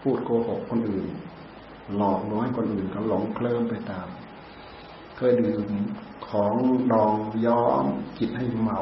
[0.02, 1.06] พูดโกหกคนอื่น
[1.98, 4.08] หลอกน้อยคนอื่นก็หลงเคลิ้มไปตาม
[5.18, 5.66] เคยดื่ม
[6.30, 6.54] ของ
[6.92, 7.14] ดอง
[7.46, 7.86] ย้อม
[8.18, 8.82] จิตให้เมา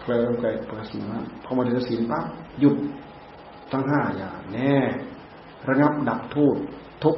[0.00, 2.24] เคลิ้มไปประสิทธิ์พอมาถึงศีลปั๊บ
[2.60, 2.76] หยุด
[3.72, 4.76] ทั้งห้าอย่างแน่
[5.68, 6.56] ระงับดับทุก
[7.04, 7.16] ทุก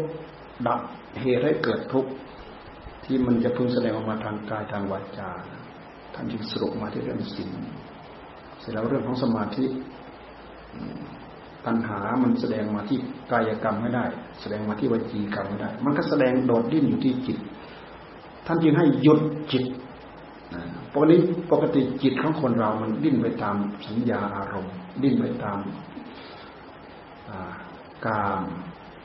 [0.69, 0.81] ดับ
[1.21, 2.11] เหตุให้เกิดทุกข์
[3.05, 5.31] ที่มันจะพึงแสดงออกมาทางกายทางวาจา
[6.15, 7.51] ท่านจึงสรุปมาที่เรื่องศีล
[8.61, 9.65] เสร็จแล้วเรื่องของสมาธิ
[11.67, 12.99] ปัญหามันแสดงมาที่
[13.33, 14.05] กายกรรมไม่ได้
[14.41, 17.39] แสดงมาที่วจีกรรมไม่ได้ มันก็แสดงโดดดิ้นอยู่ที่จิต
[18.47, 19.21] ท่านจึงให้หยุด
[19.53, 19.65] จิต
[20.93, 21.17] ปกติ
[21.51, 25.59] ปกติจิตของคนเรามันดิ้นไปตามสัญญาอารมณ์ ดิ้นไปตาม
[28.07, 28.43] กาม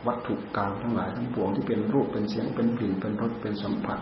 [0.07, 3.99] วัตถุกรรมทั้งหลายทั้งปวงที่เป็นรูปเป็นเสียงเป็นกลิ่นเป็นรสเป็นสัมผัส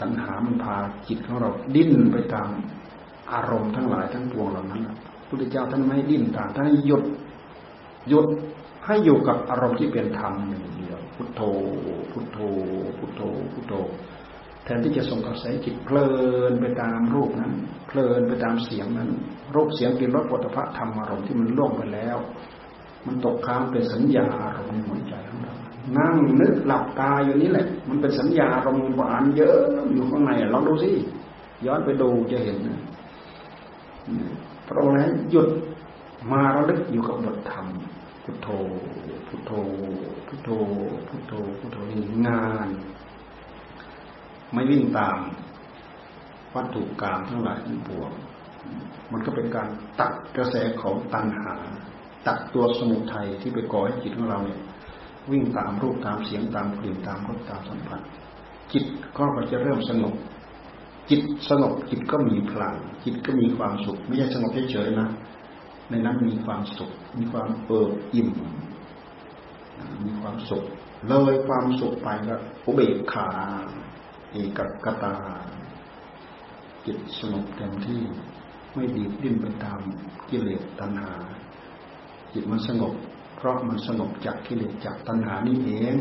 [0.00, 0.76] ตัณหามันพา
[1.08, 2.48] จิตของเราดิ้นไปตาม
[3.32, 4.82] อารมณ์ทั้งหลายทั้งปวงเหล่านั้น
[5.28, 7.04] พุทธเจ้าท่านไม่ให้ดิ้นตามท่านให้หยุด
[8.08, 8.26] หยุด
[8.86, 11.40] ให้อยู่กับอารมณ์ที่เป็นธรรมหนึ่งเดียวพุทโธ
[12.10, 12.38] พุทโธ
[12.98, 13.20] พุทโธ
[13.52, 13.74] พุทโธ
[14.64, 16.08] แทนที่จะส่งกระแสจิตเพลิ
[16.50, 17.52] นไปตามรูปนั้น
[17.88, 19.10] เพลินไปตามเสียงนั้น
[19.54, 22.18] รูปเสียงกลิ่นรสปุถะธรรมอารมณ์ที่มันล่วงไปแล้ว
[23.06, 25.54] มันตกค้างเป็นสัญญาอารมณ์ในหัวใจของเรา
[25.96, 29.56] นั่งนึกหลับตาอยู่นี่แหละ มันเป็นสัญญาอารมณ์หวานเยอะ
[29.92, 30.90] อยู่ข้างในลองดูสิ
[31.66, 32.58] ย้อนไปดูจะเห็น
[34.66, 35.48] พระองค์นั้นหยุด
[36.32, 37.66] มาระลึกอยู่กับบทธรรม
[38.24, 38.48] พุทโธ
[39.28, 39.52] พุทโธ
[40.26, 40.50] พุทโธ
[41.08, 42.68] พุทโธพุทโธนี่งาน
[44.52, 45.18] ไม่วิ่งตาม
[46.54, 48.12] วัตถุกรรมทั้งหลายทั้งปวง
[49.12, 49.68] มันก็เป็นการ
[50.00, 51.54] ตัดกระแสของตัณหา
[52.26, 54.60] ตัดตัวสมุทัยที่ไปก่อให้จิตของเราเนี่ย
[55.30, 58.00] วิ่งตามรูปตามเสียงตามกลิ่นตามรสตามสัมผัส
[58.72, 58.84] จิต
[59.16, 60.14] ก็จะเริ่มสงบ
[61.10, 65.08] จิตสงบจิตก็มีพลัง จิตก็มีความสุข ไม่ใช่สงบเฉยๆนะ
[65.90, 68.28] ในนั้นมีความสุข มีความเอิบอิ่ม
[70.04, 70.64] มีความสุข
[71.08, 73.28] เลยความสุขไปก็อุเบกขา
[74.32, 75.14] เอกกตา
[76.86, 78.02] จิตสงบเต็มที่
[78.74, 79.80] ไม่ดีดิ้นไปตาม
[80.28, 81.12] กิเลสตัณหา
[82.32, 82.94] จิตมันสงบ
[83.36, 85.94] เพราะมันสงบจากกิเลสจากตัณหานี่เอง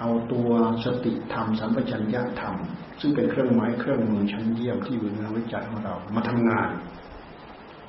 [0.00, 0.50] เอาตัว
[0.84, 2.54] สติธรรมสัมปชัญญะธรรม
[3.00, 6.68] ซึ่งเป็นเครื่องไม้เครื่องมือชั้นเยี่ยมที่อยู่ในหัวใจของเรา มาทำงาน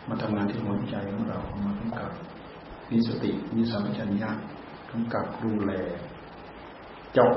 [0.09, 2.11] มาทำงานที่หัวใจของเรา มากำกับ
[2.91, 4.29] มีสติมีสัมปชัญญะ
[4.91, 5.71] กำกับดูแล
[7.13, 7.33] เจาะ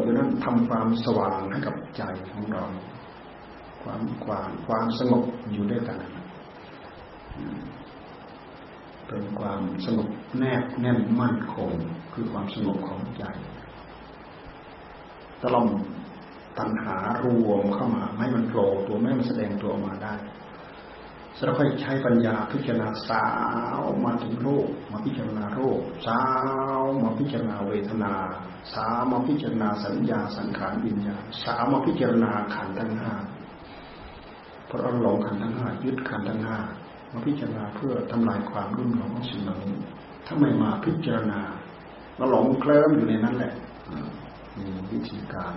[0.00, 2.64] อยู่นั้นทำความสว่างให้กับใจของเรา
[3.82, 5.98] ความความความสงบอยู่ด้วยกัน
[9.08, 11.72] เป็นความสงบแนบแน่นมั่นคง
[12.12, 13.24] คือความสงบของใจ
[15.40, 15.68] ตล่อม
[16.58, 20.14] ตัณหารวมเข้ามาให้มันโผล่ตัวแม่มันแสดงตัวออกมาได้
[21.46, 23.26] เราค่อยใช้ปัญญาพิจารณาสา
[23.78, 26.20] วมาถึงโรคมาพิจารณาโรคสา
[26.78, 28.12] วมาพิจารณาเวทนา
[28.74, 33.12] สาวมาพิจารณาสัญญาสังขารวิญญาสาวมาพิจารณาขันธ์ทั้งห้า
[34.66, 36.58] เพราะเราหลงขันธ์ทั้งห้ายึดขันธ์ทั้งห้า
[37.14, 39.74] มาพิจารณาเพื่อทำลายความรุ่มหลงของสิ่งเหล่านี้
[40.26, 41.40] ถ้าไม่มาพิจารณา
[42.16, 43.52] เราหลงเคลิ้มอยู่ในนั้นแหละ
[44.58, 45.54] มีวิธีการ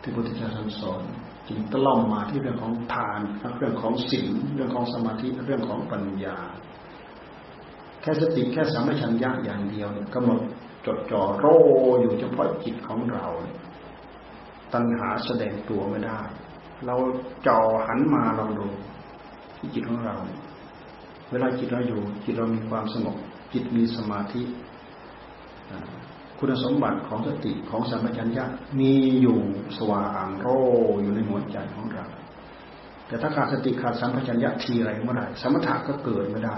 [0.00, 1.02] ที่พุทธเจ้าท่านสอน
[1.48, 3.20] จึงตล่อมมาที่เรื่องของทาน
[3.58, 6.38] เรื่องของศีลเรื่องของสมาธิเรื่องของปัญญา
[8.02, 10.40] แค่สติแค่สามัญญาอย่างเดียวกำหนด
[10.86, 11.46] จดจ่อโร
[12.00, 13.26] อยู่เฉพาะจิตของเรา
[14.72, 16.20] ตัณหาแสดงตัวไม่ได้
[16.86, 16.96] เรา
[17.46, 18.66] จ่อหันมาลองดู
[19.58, 23.16] ที่จิตของเราเเวลาจิตเราอยู่ จิตเรามีความสงบ
[23.52, 24.42] จิตมีสมาธิ
[26.38, 28.44] คุณสมบัติของสติของสัมปชัญญะ
[28.80, 29.38] มีอยู่
[29.78, 30.46] สว่างโร
[31.02, 32.06] อยู่ในหัวใจของเรา
[33.06, 36.56] แต่ถ้าขาดสติขาดสัมปชัญญะทีไรเมื่อไรสมถะก็เกิดไม่ได้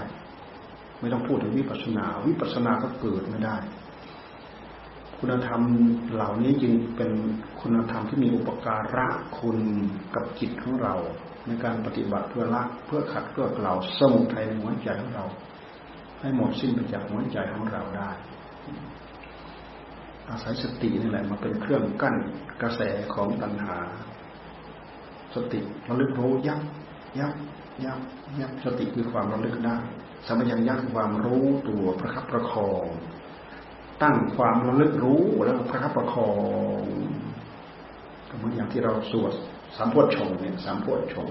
[0.99, 3.57] ไม่ต้องพูดถึงวิปัสสนา วิปัสสนาก็เกิดไม่ได้
[5.19, 5.61] คุณธรรม
[6.13, 7.11] เหล่านี้จึงเป็น
[7.61, 9.07] คุณธรรมที่มีอุปการะ
[9.39, 9.57] คุณ
[10.15, 10.95] กับจิตของเรา
[11.47, 15.25] ในการปฏิบัติเพื่อละเพื่อขัดเกลาเราสมุทัยในหัวใจของเรา
[16.19, 18.09] ให้หมดสิ้นไปจากหัวใจของเราได้
[20.29, 22.15] อาศัยสตินี่แหละมาเป็นเครื่องกั้น
[22.61, 22.81] กระแส
[23.13, 23.77] ของตัณหา
[25.35, 26.61] สติระลึกรู้ยับ
[27.19, 27.33] ยับ
[27.85, 27.99] ยับ
[28.39, 29.77] ยับสติคือความระลึกได้
[30.27, 32.85] สมัญญาคือความรู้ตัวประคับประคอง
[34.03, 36.31] ตั้งความระลึกรู้แล้วประคับประคอ
[36.81, 36.83] ง
[38.29, 39.33] ก็เหมือนอย่างที่เราสวด
[39.75, 41.29] สามพวดชงเนี่ยสามพวดชง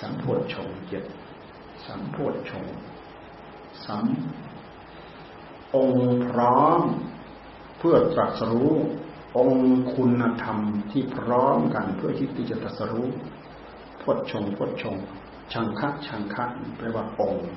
[0.00, 1.04] สามพวดชงเจ็ด
[1.84, 2.64] สามพวดชง
[3.84, 4.06] สาม
[5.76, 6.80] องค์พร้อม
[7.78, 8.72] เพื่อตรัสรู้
[9.38, 10.58] องค์คุณธรรม
[10.92, 13.08] ที่พร้อมกันเพื่อที่จะตรัสรู้
[14.02, 14.96] พดชงพดชง
[15.52, 17.48] ชังคัดชังคัดแปลว่าองค์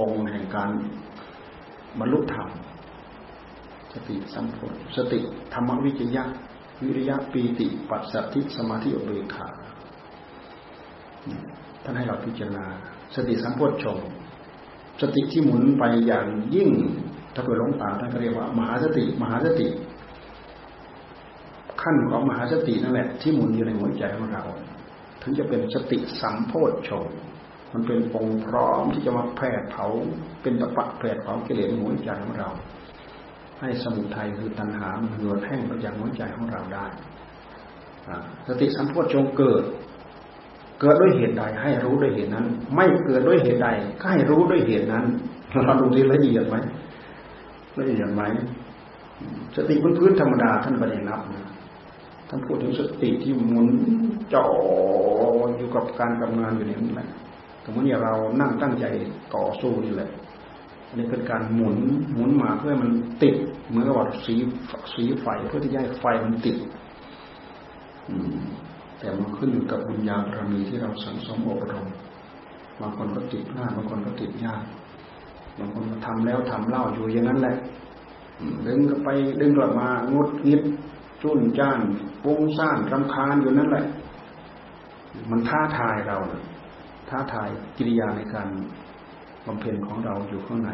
[0.00, 0.70] องค์แห่งการ
[1.98, 2.48] บรรลุธรรม
[3.92, 5.18] สติสัมโพธสติ
[5.54, 6.24] ธรรมวิจยะ
[6.84, 9.48] วิริยะปีติปัสสัทธิสมาธิอุเบกขา
[11.82, 12.66] ท่านให้เราพิจารณา
[13.14, 13.98] สติสัมโพธชง
[15.00, 16.70] สติที่หมุนไปอย่างยิ่ง
[17.34, 19.66] ถ้าโดยหลงตาท่านก็เรียกว่า มหาสติ มหาสติ
[21.82, 24.44] ขั้นของมหาสตินั่นแหละ ที่หมุนอยู่ในหัวใจของเรา
[25.22, 27.04] ถึงจะเป็นสติสัมโพธชง
[27.72, 29.86] มันเป็นองค์พร้อมที่จะมาแผดเผา
[30.42, 32.50] เป็นตะปะแผดเผากิเลสหัวใจของเรา
[33.60, 36.86] ให้สมุทัยคือตัณหามันเหือดแห้งไปจากหัวใจของเราได้
[38.46, 39.62] สติสัมโพธชงเกิด
[40.80, 43.68] เกิดด้วยเหตุใดให้รู้ด้วยเหตุนั้น ไม่เกิดด้วยเหตุใด
[44.00, 45.04] ก็ให้รู้ด้วยเหตุนั้น
[45.64, 46.56] เราดูทีละเอียดไหม
[47.78, 48.22] ละเอียดไหม
[49.56, 51.46] สติพื้นธรรมดาท่านไม่ได้นับนะ
[52.28, 53.68] ท่านพูดถึงสติที่หมุน
[54.34, 54.46] จ่อ
[55.56, 57.08] อยู่กับการทำงานอยู่ในนั้นแหละ
[57.64, 58.86] สมมติอย่างเรานั่งตั้งใจ
[59.34, 60.10] ต่อสู้นี่แหละ
[60.88, 61.76] อันนี้เป็นการหมุน
[62.12, 62.90] หมุนมาเพื่อมัน
[63.22, 63.36] ติด
[63.68, 64.34] เหมือนกับว่าสี
[64.94, 66.56] สีไฟเพื่อที่จะให้ไฟมันติด
[68.98, 71.88] แต่มันขึ้นอยู่กับบุญญาบารมีที่เราสังสมอบรม
[72.80, 74.62] บางคนก็ติดง่ายบางคนก็ติดยาก
[75.58, 77.56] บางคนก็ทำแล้วทำเล่าอยู่อย่างนั้นแหละ
[78.66, 79.08] ดึงก็ไป
[79.40, 80.62] ดึงกลับมางดงิด
[81.22, 81.80] จุ้นจ้าน
[82.24, 83.84] ปุ้งซ่านรำคาญอยู่นั่นแหละ
[85.30, 86.18] มันท้าทายเรา
[87.06, 88.48] เท้าทายกิริยาในการ
[89.46, 90.70] บำเพ็ญของเราอยู่ข้างใน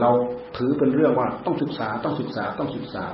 [0.00, 0.10] เรา
[0.56, 3.04] ถือเป็นเรื่องว่าต้องศึกษาต้องศึกษาต้องศึกษา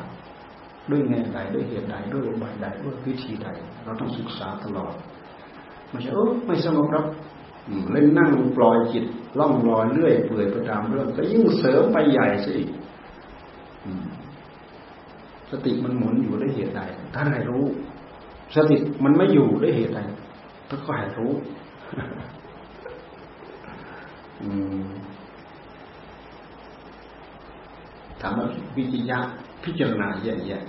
[0.91, 3.49] ด้วยแง่ใดด้วยเหตุใดด้วยอุบายใดด้วยวิธีใด
[3.85, 4.95] เราต้องศึกษาตลอด
[5.91, 7.05] ไม่ใช่เออไม่สงบครับ
[7.93, 9.05] เล่นนั่งปล่อยจิต
[9.39, 12.57] ล่องลอยเลื่อยเปื่อยไปตามเรื่องก็ยิ่งเสริมไปใหญ่สิ
[15.51, 16.83] สติมันหมุนอยู่ด้วยเหตุใด
[17.15, 17.65] ท่านให้รู้
[18.57, 20.01] สติมันไม่อยู่ด้วยเหตุใด
[20.69, 21.33] ท่านก็ให้รู้
[28.21, 28.33] ถาม
[28.77, 29.19] วิจิยะ
[29.65, 30.63] พิจารณาแยกแยะ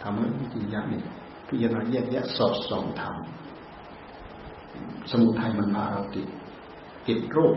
[0.00, 1.02] ถามวิจิยะนี่
[1.48, 3.14] พิจารณาแยกแยะสอดส่องธรรม
[5.10, 6.28] สมุทัยมันพาเราติด
[7.06, 7.56] ติดรูป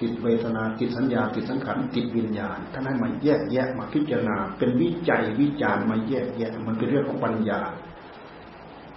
[0.00, 7.60] ติดเวทนาติดสัญญา ติดสังขารติดวิญญาณท่านให้มาแยกแยะมาพิจารณา เป็นวิจัยวิจารณ์มาแยกแยะ มันเป็นเรื่องของปัญญา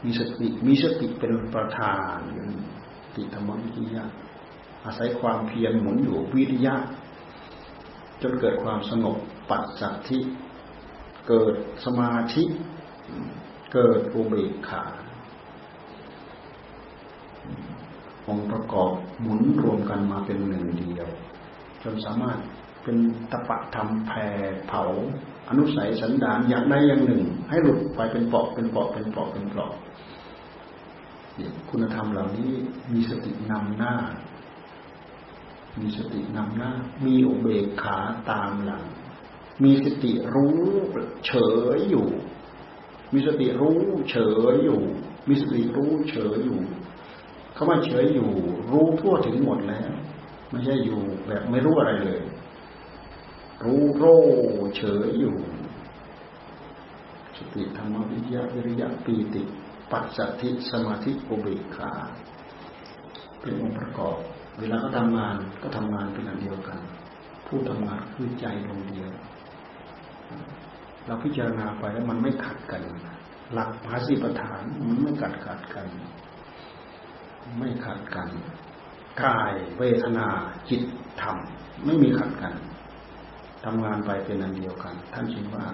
[0.04, 2.20] มีสติมีสติเป็นประธาน
[3.16, 4.04] ติธรรมวิทยา
[4.86, 6.76] อาศัยความเพียรหมุนอยู่วิทยา
[8.22, 9.18] จนเกิดความสงบ
[9.50, 10.20] ปัจสัทธิ
[11.28, 11.56] เกิด
[11.86, 12.44] สมาธิ
[13.74, 14.84] เกิดอุเบกขา
[18.28, 21.08] องค์ประกอบหมุนรวมกันมาเป็นหนึ่งเดียว
[21.84, 22.40] จนสามารถ
[22.84, 22.98] เป็น
[23.32, 24.28] ตะปะธรรมแผ่
[24.68, 24.84] เผา
[25.50, 29.72] อนุสัยสันดานอย่างใดอย่างหนึ่ง ให้หลุดไปเป็นเปอกเป็นเปอกเป็นเปอกเป็นเปอก
[31.70, 32.52] คุณธรรมเหล่านี้
[32.94, 33.94] มีสตินำหน้า
[35.80, 36.72] มีสตินำหน้า
[37.06, 37.98] มีอุเบกขา
[38.30, 38.86] ตามหลัง
[39.64, 40.60] มีสติรู้
[41.26, 41.32] เฉ
[41.76, 42.08] ยอยู่
[43.14, 44.16] มีสติรู้เฉ
[44.52, 44.82] ยอยู่
[45.28, 46.60] มีสติรู้เฉยอยู่
[47.54, 48.32] เขาว่าเฉยอยู่
[48.72, 49.92] รู้ทั่วถึงหมดแล้ว
[50.50, 52.22] ไม่ใช่อยู่แบบไม่รู้อะไรเลย
[53.64, 54.06] รู้โร
[54.78, 55.36] เฉยอยู่
[57.38, 59.42] สติธรรมวิทยาวิริยะปีติ
[59.92, 61.92] ปัจสัทธิสมาธิอุเบกขา
[63.40, 64.18] เป็นองค์ประกอบ
[64.60, 66.80] เวลาเขาทำงานก็ทำงานเป็นอันเดียวกัน
[67.48, 69.12] ผู้ทำงานคือใจดวงเดียว
[71.06, 72.82] เราพิจารณาไปแล้วมันไม่ขัดกัน
[73.54, 75.88] หลักภาษีประธานมันไม่ขัดขัดกัน
[77.58, 78.30] ไม่ขัดกัน
[79.24, 80.28] กายเวทนา
[80.70, 80.82] จิต
[81.22, 81.38] ธรรม
[81.86, 82.54] ไม่มีขัดกัน
[83.66, 85.66] ทำงานไปเป็นอันเดียวกัน ท่านชินว่า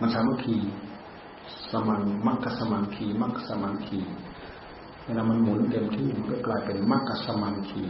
[0.00, 0.56] มันสามัคคี
[1.70, 4.00] สมังมัคคสมังคีมัคคสมังคี
[5.10, 7.82] วลามันหมุนเต็มที่มันก็กลายเป็นมัคคสมังคี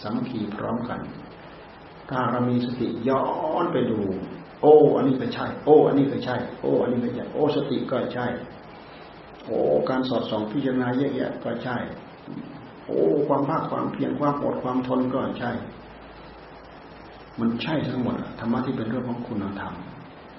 [0.00, 1.00] สามัคคีพร้อมกัน
[2.10, 3.22] ถ้าเรามีสติย้อ
[3.62, 4.00] นไปดู
[4.62, 8.26] โอ้ อันนี้ก็ใช่ โอ้ อันนี้ก็ใช่ โอ้ อันนี้ก็ใช่ โอ้ สติก็ใช่
[9.44, 9.56] โอ้
[9.90, 11.76] การสอดส่องพิจารณาแยกๆก็ใช่
[12.86, 15.50] โอ้ ความภาคความเพียรความอดความทนก็ใช่
[17.40, 19.74] มันใช่ทั้งหมดธรรมะที่เป็นเรื่องของคุณธรรม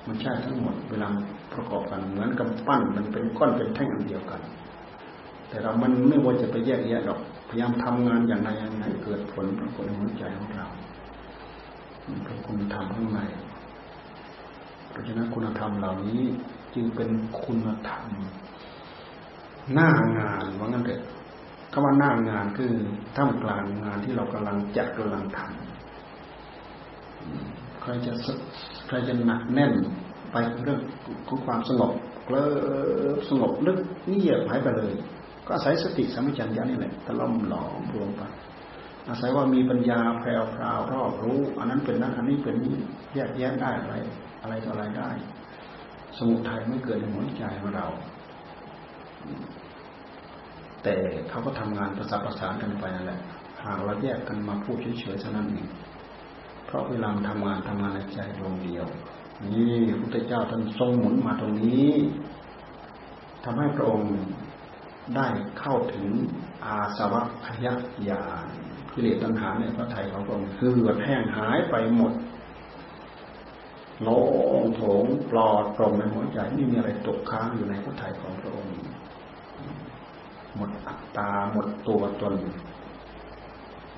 [0.07, 1.07] มันใช่ทั้งหมด เวลา
[1.53, 4.41] ประกอบกันเหมือนกับปั้นมันเป็นก้อนเป็นแท่งอันเดียวกัน
[5.49, 7.19] แต่เรามันไม่ว่าจะไปแยกแยะหรอก
[7.49, 10.67] พยายามทำงานอย่างไรอย่างไรเกิดผลปรากฏในหัวใจของเรา
[12.07, 13.19] มันเป็นคุณธรรมข้างใน
[14.89, 16.21] เพราะฉะนั้นคุณธรรมเหล่านี้
[16.75, 17.09] จึงเป็น
[17.43, 18.03] คุณธรรม
[19.73, 21.01] หน้างานว่างั้นเถอะ
[21.71, 22.71] คำว่าหน้างานคือ
[23.15, 25.49] ท่ามกลางงานที่เรากำลังจัดกำลังทำ
[27.81, 28.11] ใครจะ
[28.87, 29.73] ใครจะหนักแน่น
[30.31, 30.79] ไปเรื่อง
[31.27, 31.91] ของความสงบ
[32.29, 32.43] เลิ
[33.17, 34.93] บสงบลึกเงียบหายไปเลย
[35.45, 38.21] ก็อาศัยสติสัมปชัญญะนี่แหละตะล่อมหลอมรวมไป
[39.09, 42.75] อาศัยว่ามีปัญญาแพรวพราวรอบรู้ อันนั้นเป็นนั้นอันนี้เป็นนี้
[43.15, 43.95] แยกแยะได้อะไร
[44.41, 45.09] อะไรต่ออะไรได้
[46.17, 47.87] สมุทัยไม่เกิดในหัวใจของเรา
[50.83, 50.95] แต่
[51.29, 53.19] เขาก็ทำงานประสานประสานกันไปนั่นแหละ
[53.63, 55.67] หากเราแยกกันมาพูดเฉยๆเท่านั้นเอง
[56.65, 58.85] เพราะเวลาทำงานทำงานในใจดวงเดียว
[59.53, 61.89] นี่พระพุทธเจ้าท่านทรงหมุนมาตรงนี้
[63.43, 64.09] ทำให้พระองค์
[65.15, 65.27] ได้
[65.59, 66.07] เข้าถึง
[66.65, 67.67] อาสวะพย
[68.09, 68.45] ญาณ
[68.93, 72.13] กิเลสตัณหาในพระไทยของพระองค์คือดแห้งหายไปหมด
[74.01, 74.19] โล่
[74.61, 78.73] งโถงปลอดโปร่งในหัวใจไม่มีอะไรตกค้างอยู่ในพระไทยของพระองค์
[80.55, 82.35] หมดอัตตาหมดตัวตน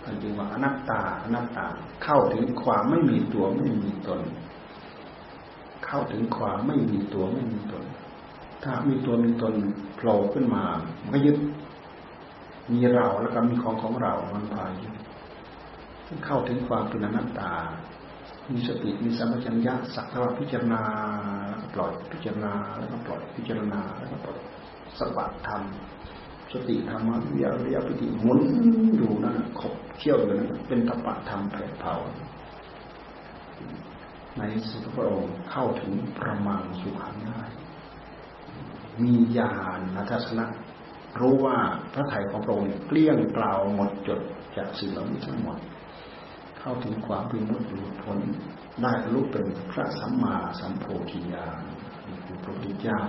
[0.03, 1.65] ท่านจึงว่าอนัตตาอนัตตา
[2.03, 4.21] เข้าถึงความไม่มีตัวไม่มีตน
[5.85, 7.83] เข้าถึงความไม่มีตัวไม่มีตน
[8.63, 9.53] ถ้ามีตัวมีตน
[9.97, 10.63] โผล่ขึ้นมา
[11.01, 11.37] มันก็ยึด
[12.71, 14.93] มีเราแล้วก็มีของของเรา มันพายึด
[16.25, 17.53] เข้าถึงความเป็นอนัตตา
[18.53, 20.81] มีสติมีสัมปชัญญะสักเท่าพิจารณา
[21.47, 24.37] แล้วก็ปล่อยพิจารณาแล้วก็ปล่อยพิจารณาแล้วก็ปล่อย
[24.97, 25.61] สบัดธรรม
[26.51, 28.39] สติธรรมวิยาวิยาปิติหมุน
[28.95, 31.95] อยู่นั่นขบเชี่ยวอยู่นั่นเป็นตปะธรรมแผดเผา
[34.37, 37.43] ในสุภพระองค์เข้าถึงประมังสุขังได้
[39.03, 39.53] มีญา
[39.95, 40.45] ณทัศนะ
[41.19, 41.57] รู้ว่า
[41.93, 44.21] พระไถ่ของพระองค์เกลี้ยงเปล่าหมดจด
[44.55, 45.59] จากสิ่งเหล่านี้ทั้งหมด
[46.59, 48.19] เข้าถึงความเป็นมุตหลุดพ้น
[48.81, 51.61] ได้รู้เป็นพระสัมมาสัมโพธิญาณ
[52.07, 52.99] นี่คือพระพุทธเจ้า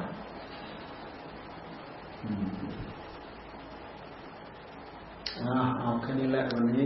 [5.79, 6.85] เอาแค่นี้แหละวันนี้